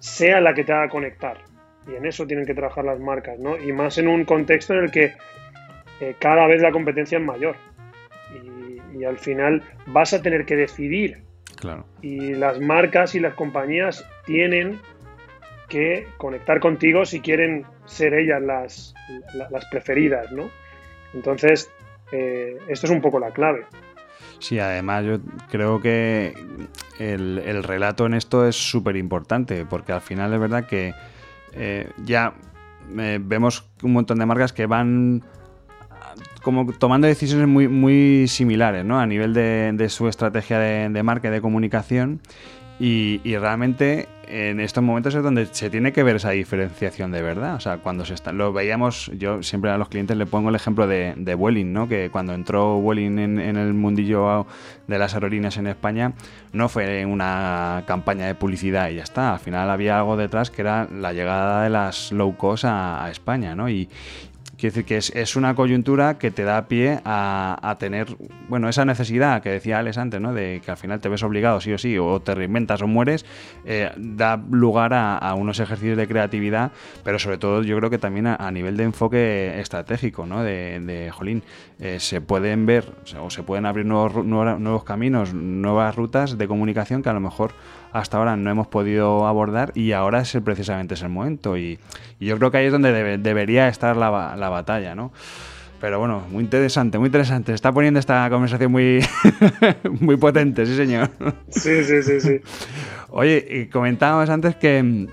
[0.00, 1.38] sea la que te haga conectar.
[1.90, 3.56] Y en eso tienen que trabajar las marcas, ¿no?
[3.56, 5.14] Y más en un contexto en el que
[6.00, 7.56] eh, cada vez la competencia es mayor
[9.00, 11.22] y, al final vas a tener que decidir.
[11.56, 11.86] Claro.
[12.00, 14.80] Y las marcas y las compañías tienen
[15.68, 18.94] que conectar contigo si quieren ser ellas las,
[19.34, 20.50] las preferidas, ¿no?
[21.14, 21.70] Entonces,
[22.12, 23.66] eh, esto es un poco la clave.
[24.38, 25.18] Sí, además yo
[25.50, 26.34] creo que
[26.98, 30.94] el, relato en esto es súper importante, porque al final es verdad que
[31.52, 32.32] eh, ya
[32.98, 35.22] eh, vemos un montón de marcas que van
[36.42, 39.00] como tomando decisiones muy, muy similares, ¿no?
[39.00, 42.20] A nivel de, su estrategia de, marca y de comunicación.
[42.78, 47.56] Y, realmente en estos momentos es donde se tiene que ver esa diferenciación de verdad.
[47.56, 50.54] O sea, cuando se está, lo veíamos, yo siempre a los clientes le pongo el
[50.54, 51.88] ejemplo de, Vueling, ¿no?
[51.88, 54.46] Que cuando entró en, en, el mundillo
[54.86, 56.14] de las aerolíneas en España,
[56.52, 59.34] no fue una campaña de publicidad y ya está.
[59.34, 63.10] Al final había algo detrás que era la llegada de las low cost a, a
[63.10, 63.68] España, ¿no?
[63.68, 63.90] Y,
[64.60, 68.08] Quiere decir que es, una coyuntura que te da pie a, tener,
[68.46, 70.34] bueno, esa necesidad que decía Alex antes, ¿no?
[70.34, 73.24] De que al final te ves obligado sí o sí, o te reinventas o mueres,
[73.64, 78.26] eh, da lugar a, unos ejercicios de creatividad, pero sobre todo yo creo que también
[78.26, 80.42] a, nivel de enfoque estratégico, ¿no?
[80.42, 81.42] De, de jolín,
[81.78, 82.84] eh, se pueden ver
[83.18, 87.54] o, se pueden abrir nuevos, nuevos caminos, nuevas rutas de comunicación que a lo mejor
[87.92, 91.56] hasta ahora no hemos podido abordar y ahora es precisamente es el momento.
[91.56, 91.78] Y,
[92.18, 95.12] yo creo que ahí es donde debería estar la, batalla, ¿no?
[95.80, 97.54] Pero bueno, muy interesante, muy interesante.
[97.54, 99.00] está poniendo esta conversación muy,
[100.00, 101.08] muy potente, sí, señor.
[101.48, 102.40] Sí, sí, sí, sí.
[103.08, 105.08] Oye, comentábamos antes que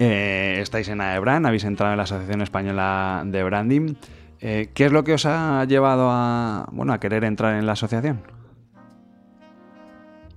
[0.00, 3.94] eh, estáis en AEBRAN, habéis entrado en la Asociación Española de Branding.
[4.40, 7.72] Eh, ¿Qué es lo que os ha llevado a, bueno, a querer entrar en la
[7.72, 8.20] asociación?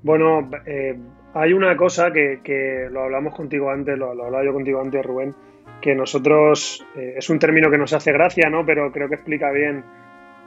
[0.04, 1.00] Bueno, eh,
[1.36, 5.36] hay una cosa que, lo hablamos contigo antes, lo, lo, hablaba yo contigo antes, Rubén,
[5.82, 8.66] que nosotros, eh, es un término que nos hace gracia, ¿no?
[8.66, 9.84] Pero creo que explica bien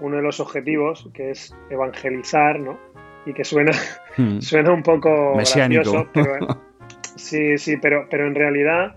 [0.01, 2.79] uno de los objetivos, que es evangelizar, ¿no?
[3.27, 3.72] Y que suena,
[4.16, 4.38] hmm.
[4.40, 6.09] suena un poco Mesiánico.
[6.12, 6.61] gracioso,
[7.16, 8.96] sí, sí, pero, pero en realidad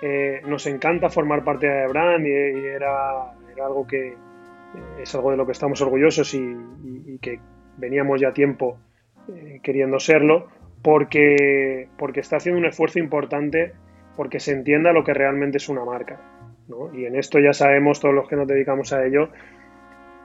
[0.00, 4.14] eh, nos encanta formar parte de Brand y, era, algo que eh,
[5.02, 6.56] es algo de lo que estamos orgullosos y,
[7.20, 7.38] que
[7.76, 8.78] veníamos ya tiempo
[9.62, 10.48] queriendo serlo,
[10.82, 13.72] porque, porque está haciendo un esfuerzo importante
[14.16, 16.20] porque se entienda lo que realmente es una marca.
[16.94, 19.28] Y en esto ya sabemos, todos los que nos dedicamos a ello,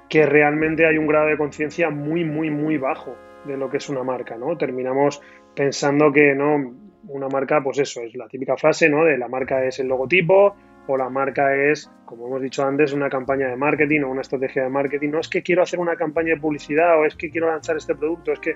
[0.10, 3.16] que realmente hay un grado de conciencia muy, muy, muy bajo
[3.46, 4.38] de lo que es una marca.
[4.38, 4.58] ¿no?
[4.58, 5.22] Terminamos
[5.56, 6.74] pensando que no,
[7.08, 9.04] una marca, pues eso, es la típica frase ¿no?
[9.04, 10.56] de la marca es el logotipo
[10.88, 14.64] o la marca es, como hemos dicho antes, una campaña de marketing o una estrategia
[14.64, 15.10] de marketing.
[15.10, 17.94] No es que quiero hacer una campaña de publicidad o es que quiero lanzar este
[17.94, 18.56] producto, es que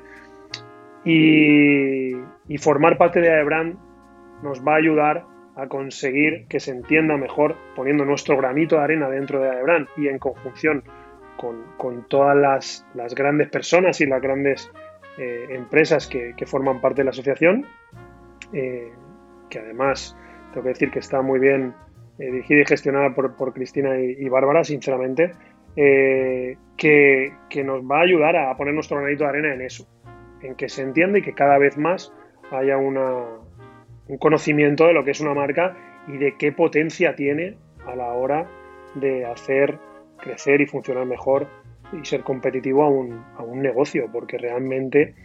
[1.03, 2.13] y,
[2.59, 3.75] formar parte de Brand
[4.43, 9.09] nos va a ayudar a conseguir que se entienda mejor poniendo nuestro granito de arena
[9.09, 10.83] dentro de Aebran y en conjunción
[11.37, 14.71] con, todas las, grandes personas y las grandes
[15.17, 17.65] eh, empresas que, forman parte de la asociación,
[18.53, 18.91] eh,
[19.49, 20.15] que además
[20.51, 21.73] tengo que decir que está muy bien
[22.19, 25.31] eh, dirigida y gestionada por, Cristina y, Bárbara, sinceramente,
[25.75, 29.87] que, que nos va a ayudar a poner nuestro granito de arena en eso
[30.43, 32.13] en que se entienda y que cada vez más
[32.51, 33.23] haya una,
[34.07, 35.77] un conocimiento de lo que es una marca
[36.07, 38.47] y de qué potencia tiene a la hora
[38.95, 39.79] de hacer
[40.17, 41.47] crecer y funcionar mejor
[41.93, 45.15] y ser competitivo a un, a un negocio, porque realmente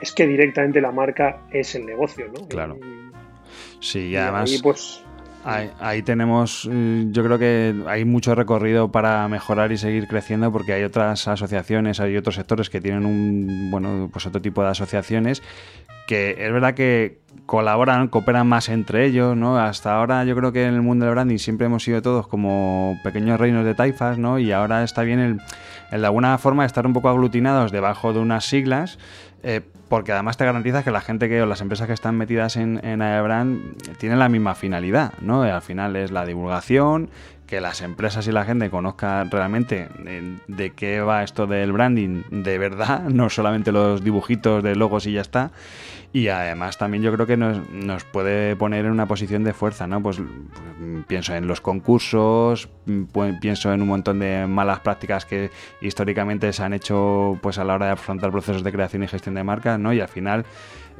[0.00, 2.48] es que directamente la marca es el negocio, ¿no?
[2.48, 2.78] Claro.
[3.80, 4.60] sí, y además...
[4.62, 5.03] pues,
[5.44, 10.72] Ahí, tenemos, eh, yo creo que hay mucho recorrido para mejorar y seguir creciendo porque
[10.72, 15.42] hay otras asociaciones, hay otros sectores que tienen un, bueno, pues otro tipo de asociaciones
[16.06, 19.58] que es verdad que colaboran, cooperan más entre ellos, ¿no?
[19.58, 22.98] Hasta ahora yo creo que en el mundo del branding siempre hemos sido todos como
[23.02, 24.38] pequeños reinos de taifas, ¿no?
[24.38, 25.40] Y ahora está bien el,
[25.90, 28.98] el de alguna forma estar un poco aglutinados debajo de unas siglas
[29.44, 32.56] eh, porque además te garantiza que la gente que o las empresas que están metidas
[32.56, 35.42] en, en Aebrand tienen la misma finalidad, ¿no?
[35.42, 37.10] al final es la divulgación,
[37.46, 39.88] que las empresas y la gente conozcan realmente
[40.48, 45.12] de, qué va esto del branding de verdad, no solamente los dibujitos de logos y
[45.12, 45.50] ya está.
[46.14, 50.00] Y además también yo creo que nos, puede poner en una posición de fuerza, ¿no?
[50.00, 52.68] Pues, pues pienso en los concursos,
[53.10, 55.50] pues, pienso en un montón de malas prácticas que
[55.80, 59.34] históricamente se han hecho pues a la hora de afrontar procesos de creación y gestión
[59.34, 59.92] de marcas, ¿no?
[59.92, 60.44] Y al final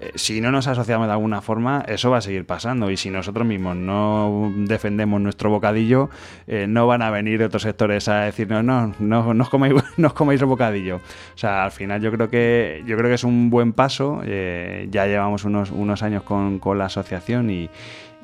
[0.01, 2.91] eh, si no nos asociamos de alguna forma, eso va a seguir pasando.
[2.91, 6.11] Y si nosotros mismos no defendemos nuestro bocadillo,
[6.47, 10.15] eh, no van a venir otros sectores a decirnos, no, no, no os coméis, no
[10.15, 10.97] coméis el bocadillo.
[10.97, 14.21] O sea, al final yo creo que, yo creo que es un buen paso.
[14.25, 17.71] Eh, ya llevamos unos, unos años con, con la asociación y,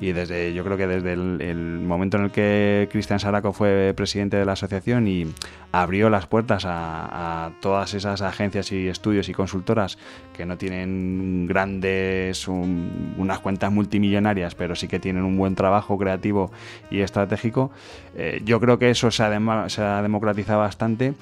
[0.01, 4.35] y desde yo creo que desde el, momento en el que Cristian Saraco fue presidente
[4.35, 5.27] de la asociación y
[5.71, 9.99] abrió las puertas a, todas esas agencias y estudios y consultoras
[10.33, 16.51] que no tienen grandes unas cuentas multimillonarias pero sí que tienen un buen trabajo creativo
[16.89, 17.71] y estratégico
[18.15, 21.13] eh, yo creo que eso se ha, se ha democratizado bastante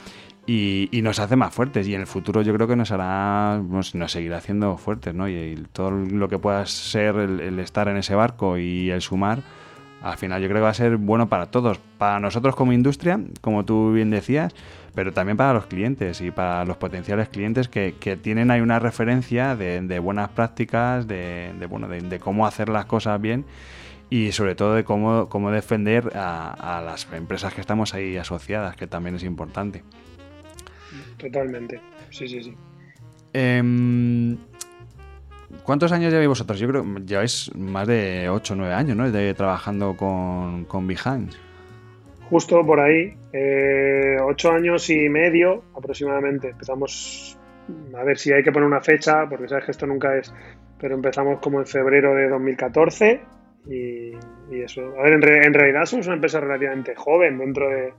[0.51, 3.91] y, nos hace más fuertes y en el futuro yo creo que nos hará, nos,
[4.11, 5.29] seguirá haciendo fuertes, ¿no?
[5.29, 9.43] Y, todo lo que pueda ser el, estar en ese barco y el sumar,
[10.01, 13.19] al final yo creo que va a ser bueno para todos, para nosotros como industria,
[13.41, 14.55] como tú bien decías,
[14.95, 19.55] pero también para los clientes y para los potenciales clientes que, tienen ahí una referencia
[19.55, 23.45] de, buenas prácticas, de, bueno, de, cómo hacer las cosas bien
[24.09, 28.87] y sobre todo de cómo, cómo defender a las empresas que estamos ahí asociadas, que
[28.87, 29.83] también es importante.
[31.19, 31.79] Totalmente.
[32.09, 32.55] Sí, sí, sí.
[33.33, 34.37] Em,
[35.63, 36.59] ¿Cuántos años lleváis vosotros?
[36.59, 39.11] Yo creo que lleváis más de 8 o 9 años, ¿no?
[39.11, 41.37] De trabajando con, con Behance.
[42.29, 43.15] Justo por ahí.
[43.33, 46.49] Eh, 8 años y medio aproximadamente.
[46.49, 47.37] Empezamos,
[47.95, 50.33] a ver si hay que poner una fecha, porque sabes que esto nunca es,
[50.79, 53.21] pero empezamos como en febrero de 2014
[53.67, 54.11] y,
[54.51, 54.81] eso.
[54.97, 57.93] A ver, en, en realidad somos una empresa relativamente joven dentro de,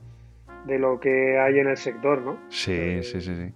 [0.67, 2.39] de lo que hay en el sector, ¿no?
[2.49, 3.53] Sí, sí, sí, sí.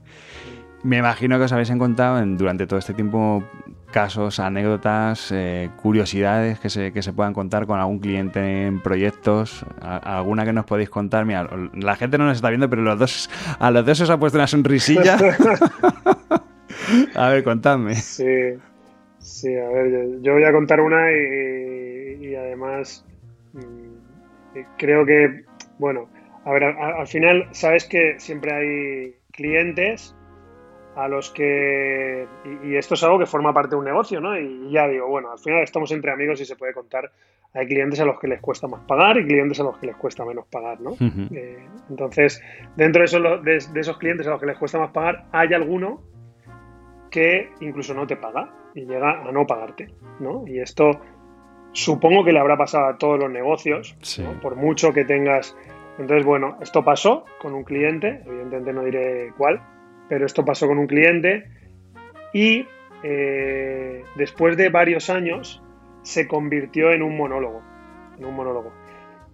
[0.82, 3.42] Me imagino que os habéis encontrado en, durante todo este tiempo
[3.90, 9.64] casos, anécdotas, eh, curiosidades que se, que se puedan contar con algún cliente en proyectos,
[9.80, 11.24] alguna que nos podéis contar.
[11.24, 14.18] Mira, la gente no nos está viendo, pero los dos, a los dos os ha
[14.18, 15.16] puesto una sonrisilla.
[17.14, 17.94] a ver, contadme.
[17.94, 18.55] Sí,
[19.18, 23.07] sí, a ver, yo, voy a contar una y además
[23.52, 25.44] mm, creo que,
[25.78, 26.09] bueno,
[26.45, 30.14] a ver, al, final sabes que siempre hay clientes
[30.95, 32.26] a los que,
[32.64, 34.38] y, esto es algo que forma parte de un negocio, ¿no?
[34.38, 37.11] Y ya digo, bueno, al final estamos entre amigos y se puede contar,
[37.53, 39.97] hay clientes a los que les cuesta más pagar y clientes a los que les
[39.97, 40.92] cuesta menos pagar, ¿no?
[41.34, 42.42] Eh, entonces,
[42.76, 46.03] dentro de esos, de, esos clientes a los que les cuesta más pagar, hay alguno
[47.11, 50.45] que incluso no te paga y llega a no pagarte, ¿no?
[50.47, 51.01] Y esto
[51.72, 53.97] supongo que le habrá pasado a todos los negocios,
[54.42, 55.57] por mucho que tengas...
[55.99, 59.62] Entonces, bueno, esto pasó con un cliente, evidentemente no diré cuál,
[60.09, 61.45] pero esto pasó con un cliente
[62.32, 62.66] y
[63.03, 65.62] eh, después de varios años
[66.03, 67.62] se convirtió en un monólogo,
[68.18, 68.72] un monólogo.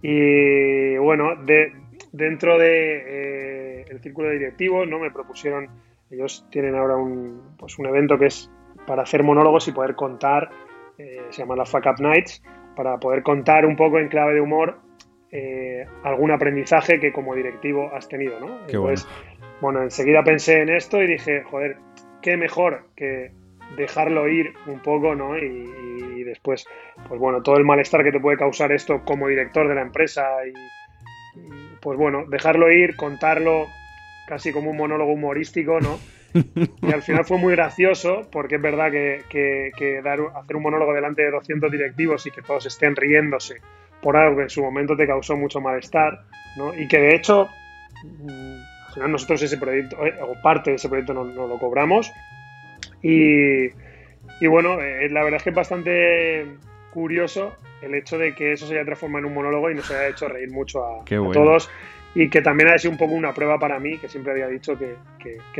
[0.03, 1.73] Y bueno, de,
[2.11, 3.61] dentro de eh,
[4.01, 4.99] círculo de directivos, ¿no?
[4.99, 5.69] Me propusieron,
[6.09, 8.51] ellos tienen ahora un, pues un evento que es
[8.85, 10.49] para hacer monólogos y poder contar,
[10.97, 12.43] eh, se llama la Fuck Up Nights,
[12.75, 14.79] para poder contar un poco en clave de humor
[16.03, 18.67] algún aprendizaje que como directivo has tenido, ¿no?
[19.61, 21.77] Bueno, enseguida pensé en esto y dije, joder,
[22.21, 23.31] qué mejor que
[23.77, 25.37] dejarlo ir un poco, ¿no?
[25.37, 26.65] Y, después,
[27.09, 30.23] pues bueno, todo el malestar que te puede causar esto como director de la empresa
[30.47, 30.53] y,
[31.81, 33.67] pues bueno, dejarlo ir, contarlo
[34.27, 35.99] casi como un monólogo humorístico, ¿no?
[36.81, 41.23] Y al final fue muy gracioso porque es verdad que, dar, hacer un monólogo delante
[41.23, 43.57] de 200 directivos y que todos estén riéndose
[44.01, 46.23] por algo que en su momento te causó mucho malestar,
[46.57, 46.73] ¿no?
[46.73, 47.49] Y que de hecho
[48.87, 52.11] al final nosotros ese proyecto, eh, o parte de ese proyecto no, lo cobramos.
[53.01, 53.69] Y,
[54.47, 56.45] bueno, eh, la verdad es que es bastante
[56.91, 60.07] curioso el hecho de que eso se haya transformado en un monólogo y nos haya
[60.07, 61.69] hecho reír mucho a, todos.
[62.13, 64.77] Y que también ha sido un poco una prueba para mí, que siempre había dicho
[64.77, 64.97] que,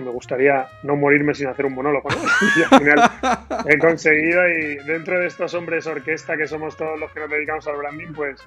[0.02, 2.10] me gustaría no morirme sin hacer un monólogo.
[2.58, 3.12] Y al final
[3.68, 7.68] he conseguido, y dentro de estos hombres orquesta que somos todos los que nos dedicamos
[7.68, 8.46] al branding, pues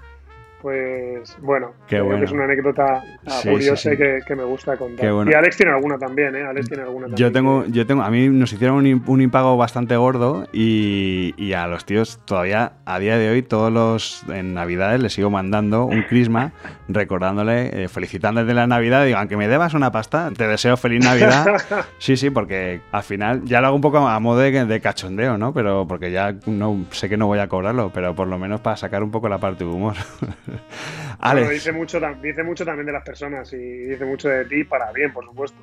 [0.61, 3.03] pues bueno, creo que es una anécdota
[3.43, 5.05] curiosa y que, me gusta contar.
[5.05, 6.43] Y Alex tiene alguna también, ¿eh?
[6.43, 7.29] Alex tiene alguna también.
[7.29, 11.85] Yo tengo, yo tengo, a mí nos hicieron un, impago bastante gordo y, a los
[11.85, 16.53] tíos todavía a día de hoy, todos los en Navidades les sigo mandando un crisma
[16.89, 19.05] recordándole, eh, felicitándoles de la Navidad.
[19.05, 21.47] Digo, aunque me debas una pasta, te deseo feliz Navidad.
[21.99, 25.53] sí, sí, porque al final ya lo hago un poco a modo de, cachondeo, ¿no?
[25.53, 28.77] Pero porque ya no sé que no voy a cobrarlo, pero por lo menos para
[28.77, 29.95] sacar un poco la parte de humor.
[31.21, 31.51] Alex.
[31.51, 35.13] dice, mucho, dice mucho también de las personas y dice mucho de ti para bien,
[35.13, 35.59] por supuesto.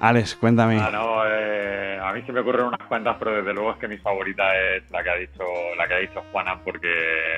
[0.00, 0.78] Alex, cuéntame.
[0.78, 3.96] Ah, eh, a mí se me ocurren unas cuantas, pero desde luego es que mi
[3.96, 4.44] favorita
[4.76, 5.44] es la que ha dicho,
[5.76, 6.88] la que ha dicho Juana, porque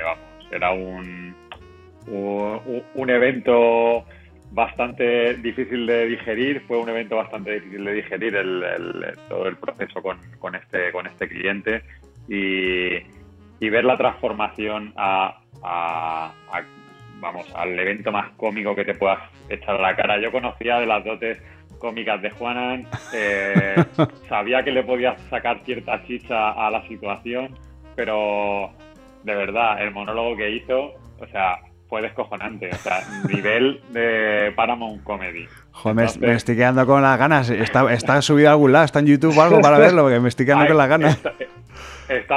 [0.05, 1.35] vamos, era un,
[2.07, 4.05] un, evento
[4.51, 10.03] bastante difícil de digerir, fue un evento bastante difícil de digerir el, todo el proceso
[10.03, 11.83] con, con, este, con este cliente
[12.29, 12.97] y,
[13.61, 16.63] y ver la transformación a, a, a
[17.21, 20.21] vamos, al evento más cómico que te puedas echar a la cara.
[20.21, 21.39] Yo conocía de las dotes
[21.79, 23.77] cómicas de Juanan, eh,
[24.29, 27.57] sabía que le podías sacar cierta chicha a la situación,
[27.95, 28.71] pero
[29.23, 31.59] de verdad, el monólogo que hizo, o sea,
[31.89, 35.47] fue descojonante, o sea, nivel de Paramount Comedy.
[35.71, 37.49] Joder, me estoy quedando con las ganas.
[37.49, 40.29] Está, está subido a algún lado, está en YouTube o algo para verlo, porque me
[40.29, 41.17] estoy quedando con las ganas.
[41.17, 41.33] Está,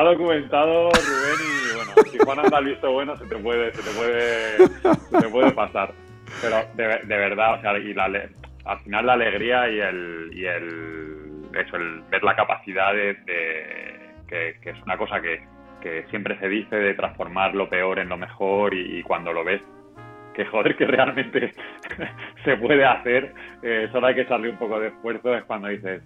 [0.03, 3.97] documentado, Rubén, y bueno, si Juan anda al visto bueno, se te puede, se te
[3.97, 5.91] puede, se te puede pasar.
[6.41, 8.05] Pero de, verdad, o sea, y la,
[8.65, 13.17] al final la alegría y el, y el, eso, el ver la capacidad de,
[14.27, 15.45] que, que, es una cosa que,
[15.81, 19.61] que siempre se dice de transformar lo peor en lo mejor y cuando lo ves
[20.33, 21.51] que joder, que realmente
[22.43, 26.01] se puede hacer, eh, solo hay que echarle un poco de esfuerzo, es cuando dices,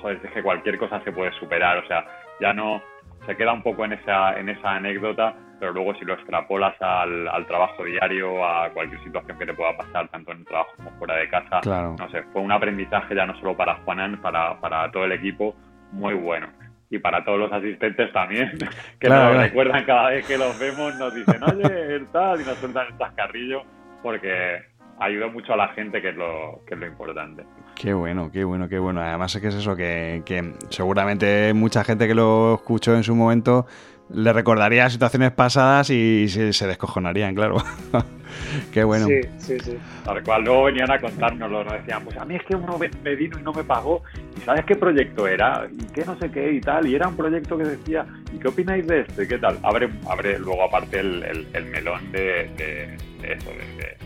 [0.00, 2.04] joder, es que cualquier cosa se puede superar, o sea,
[2.40, 2.82] ya no
[3.30, 7.28] se queda un poco en esa, en esa anécdota, pero luego si lo extrapolas al,
[7.28, 10.90] al trabajo diario, a cualquier situación que te pueda pasar, tanto en el trabajo como
[10.98, 14.90] fuera de casa, no sé, fue un aprendizaje ya no solo para Juanan, para, para
[14.90, 15.54] todo el equipo,
[15.92, 16.48] muy bueno.
[16.90, 18.50] Y para todos los asistentes también,
[18.98, 22.88] que nos recuerdan cada vez que los vemos, nos dicen, oye, tal, y nos sueltan
[22.88, 23.62] el chascarrillo,
[24.02, 24.69] porque
[25.00, 27.44] ayuda mucho a la gente, que es lo, que es lo importante.
[27.74, 29.00] Qué bueno, qué bueno, qué bueno.
[29.00, 33.14] Además es que es eso, que, que seguramente mucha gente que lo escuchó en su
[33.14, 33.66] momento
[34.12, 37.56] le recordaría situaciones pasadas y se, descojonarían, claro.
[38.72, 39.06] Qué bueno.
[39.06, 39.78] Sí, sí, sí.
[40.04, 43.14] Tal cual, luego venían a contárnoslo, nos decían, pues a mí es que uno me
[43.14, 44.02] vino y no me pagó,
[44.36, 45.68] y ¿sabes qué proyecto era?
[45.70, 48.48] Y qué no sé qué y tal, y era un proyecto que decía, ¿y qué
[48.48, 49.28] opináis de este?
[49.28, 49.58] ¿Qué tal?
[49.62, 52.94] Abre, abre luego aparte el, el, melón de, de,
[53.32, 53.96] eso, de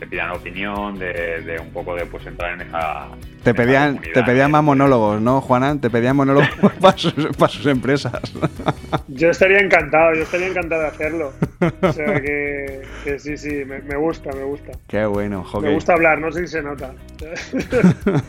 [0.00, 3.08] te pidan opinión, de, un poco de pues entrar en esa.
[3.44, 5.78] Te pedían, te pedían más monólogos, ¿no, Juanan?
[5.78, 6.48] Te pedían monólogos
[6.80, 8.14] para, sus, empresas.
[9.08, 11.32] Yo estaría encantado, yo estaría encantado de hacerlo.
[11.82, 12.82] O sea que,
[13.18, 14.72] sí, sí, me, gusta, me gusta.
[14.88, 15.68] Qué bueno, joder.
[15.68, 16.92] Me gusta hablar, no sé si se nota.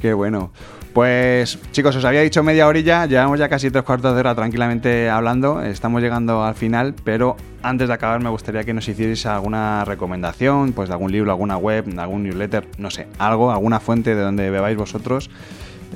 [0.00, 0.52] Qué bueno.
[0.94, 5.10] Pues chicos, os había dicho media orilla, llevamos ya casi tres cuartos de hora tranquilamente
[5.10, 9.84] hablando, estamos llegando al final, pero antes de acabar me gustaría que nos hicierais alguna
[9.84, 14.22] recomendación, pues de algún libro, alguna web, algún newsletter, no sé, algo, alguna fuente de
[14.22, 15.30] donde bebáis vosotros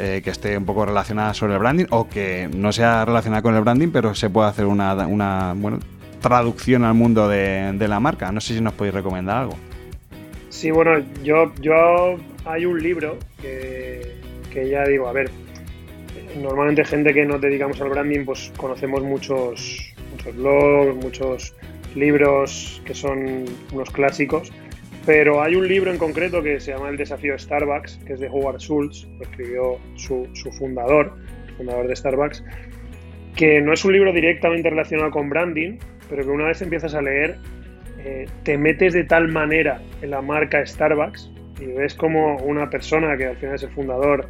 [0.00, 3.54] eh, que esté un poco relacionada sobre el branding o que no sea relacionada con
[3.54, 5.78] el branding, pero se pueda hacer una, una bueno,
[6.20, 8.32] traducción al mundo de, de la marca.
[8.32, 9.54] No sé si nos podéis recomendar algo.
[10.48, 14.17] Sí, bueno, yo, yo hay un libro que,
[14.52, 15.30] que ya digo, a ver,
[16.40, 21.54] normalmente gente que nos dedicamos al branding, pues conocemos muchos, muchos blogs, muchos
[21.94, 24.52] libros que son unos clásicos,
[25.06, 28.20] pero hay un libro en concreto que se llama El desafío de Starbucks, que es
[28.20, 31.16] de Howard Schultz, lo escribió su, su fundador,
[31.56, 32.44] fundador de Starbucks,
[33.36, 35.78] que no es un libro directamente relacionado con branding,
[36.10, 37.36] pero que una vez empiezas a leer
[37.98, 41.30] eh, te metes de tal manera en la marca Starbucks
[41.60, 44.28] y ves como una persona que al final es el fundador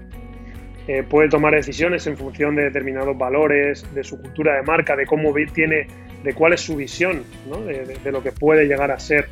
[0.88, 5.04] eh, puede tomar decisiones en función de determinados valores, de su cultura de marca, de
[5.04, 5.86] cómo tiene,
[6.24, 7.24] de cuál es su visión,
[7.66, 9.28] de, lo que puede llegar a ser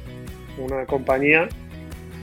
[0.58, 1.48] una compañía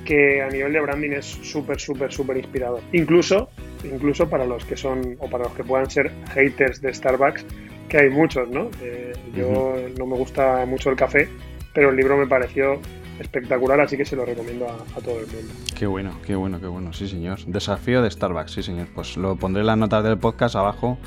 [0.05, 2.81] que a nivel de branding es súper, súper, súper inspirador.
[2.91, 3.49] Incluso,
[3.83, 7.43] incluso para los que son o para los que puedan ser haters de Starbucks,
[7.89, 8.69] que hay muchos, ¿no?
[8.83, 11.27] Eh, yo no me gusta mucho el café,
[11.73, 12.79] pero el libro me pareció
[13.19, 15.53] espectacular, así que se lo recomiendo a, todo el mundo.
[15.77, 17.39] Qué bueno, qué bueno, qué bueno, sí señor.
[17.45, 18.87] Desafío de Starbucks, sí señor.
[18.93, 20.97] Pues lo pondré en las notas del podcast abajo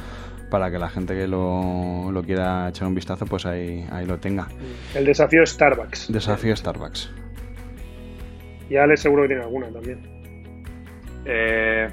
[0.51, 4.19] para que la gente que lo, lo quiera echar un vistazo, pues ahí, ahí lo
[4.19, 4.49] tenga.
[4.95, 6.13] El desafío Starbucks.
[6.13, 7.11] Desafío Starbucks.
[8.71, 10.01] Y Ale seguro que tiene alguna también.
[11.25, 11.89] Eh,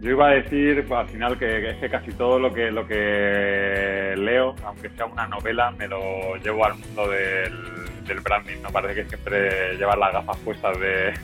[0.00, 4.54] yo iba a decir al final que, que casi todo lo que lo que leo,
[4.64, 8.60] aunque sea una novela, me lo llevo al mundo del, branding.
[8.62, 11.14] No parece que siempre llevar las gafas puestas de,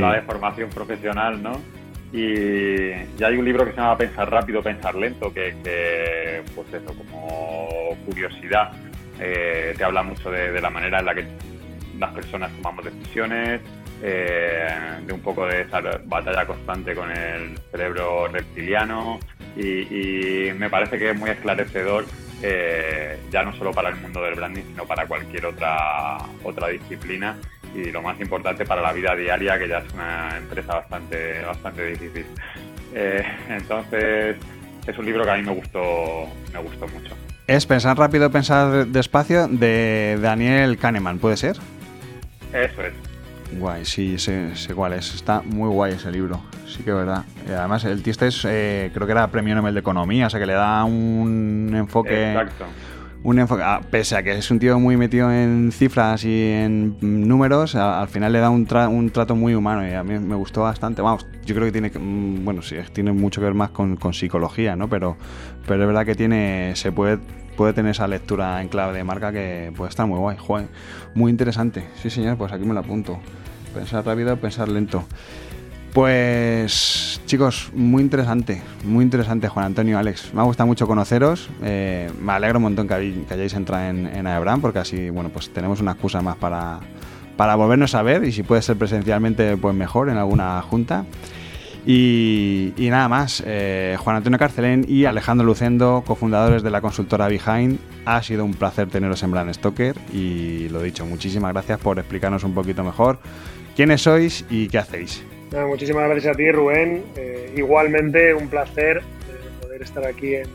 [0.00, 1.60] la deformación profesional, ¿no?
[2.12, 6.92] Y, ya hay un libro que se llama Pensar rápido, pensar lento, que, pues eso,
[6.94, 8.72] como curiosidad,
[9.20, 11.26] eh, te habla mucho de la manera en la que
[11.98, 13.60] las personas tomamos decisiones,
[14.04, 14.68] eh,
[15.06, 19.20] de un poco de esa batalla constante con el cerebro reptiliano
[19.54, 22.06] y, me parece que es muy esclarecedor
[22.42, 27.36] eh, ya no solo para el mundo del branding sino para cualquier otra otra disciplina.
[27.74, 31.86] Y lo más importante para la vida diaria que ya es una empresa bastante bastante
[31.86, 32.26] difícil.
[32.94, 34.36] Eh, entonces
[34.86, 37.14] es un libro que a mí me gustó me gustó mucho.
[37.46, 41.56] Es pensar rápido pensar despacio de Daniel Kahneman puede ser
[42.52, 42.92] eso es
[43.58, 45.14] Guay, sí, sé, cuál es.
[45.14, 46.40] Está muy guay ese libro.
[46.66, 47.24] Sí que es verdad.
[47.48, 50.40] además, el tío este es, eh, creo que era premio Nobel de Economía, o sea
[50.40, 52.32] que le da un enfoque.
[52.32, 52.66] Exacto.
[53.24, 56.96] Un enfoque, ah, pese a que es un tío muy metido en cifras y en
[57.00, 60.62] números, al final le da un, un, trato muy humano y a mí me gustó
[60.62, 61.02] bastante.
[61.02, 64.12] Vamos, yo creo que tiene, mm, bueno, sí, tiene mucho que ver más con, con
[64.12, 64.88] psicología, ¿no?
[64.88, 65.16] Pero,
[65.68, 67.20] pero es verdad que tiene, se puede
[67.56, 70.36] puede tener esa lectura en clave de marca que puede estar muy guay.
[70.38, 70.68] Joder,
[71.14, 71.84] muy interesante.
[71.96, 73.20] Sí, señor, pues aquí me lo apunto.
[73.74, 75.04] Pensar rápido, pensar lento.
[75.92, 80.32] Pues chicos, muy interesante, muy interesante Juan Antonio, Alex.
[80.32, 81.50] Me ha gustado mucho conoceros.
[81.62, 85.80] Eh, me alegro un montón que, hayáis entrado en, en porque así, bueno, pues tenemos
[85.80, 86.80] una excusa más para,
[87.36, 91.04] para volvernos a ver y si puede ser presencialmente, pues mejor en alguna junta.
[91.84, 97.78] Y, nada más, eh, Juan Antonio Carcelén y Alejandro Lucendo, cofundadores de la consultora Behind,
[98.04, 102.44] ha sido un placer teneros en Brand Stoker y lo dicho, muchísimas gracias por explicarnos
[102.44, 103.18] un poquito mejor
[103.76, 105.24] quiénes sois y qué hacéis.
[105.66, 107.04] muchísimas gracias a ti, Rubén.
[107.16, 110.48] Eh, igualmente, un placer eh, poder estar aquí en,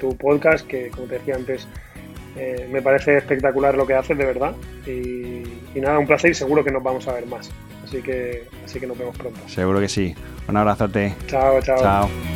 [0.00, 1.68] tu podcast, que como te decía antes,
[2.70, 4.54] me parece espectacular lo que haces, de verdad.
[4.86, 5.42] Y,
[5.74, 7.50] y nada, un placer y seguro que nos vamos a ver más.
[7.86, 9.38] Así que, así que nos vemos pronto.
[9.46, 10.14] Seguro que sí.
[10.48, 11.14] Un abrazote.
[11.28, 11.78] Chao, chao.
[11.78, 12.35] Chao.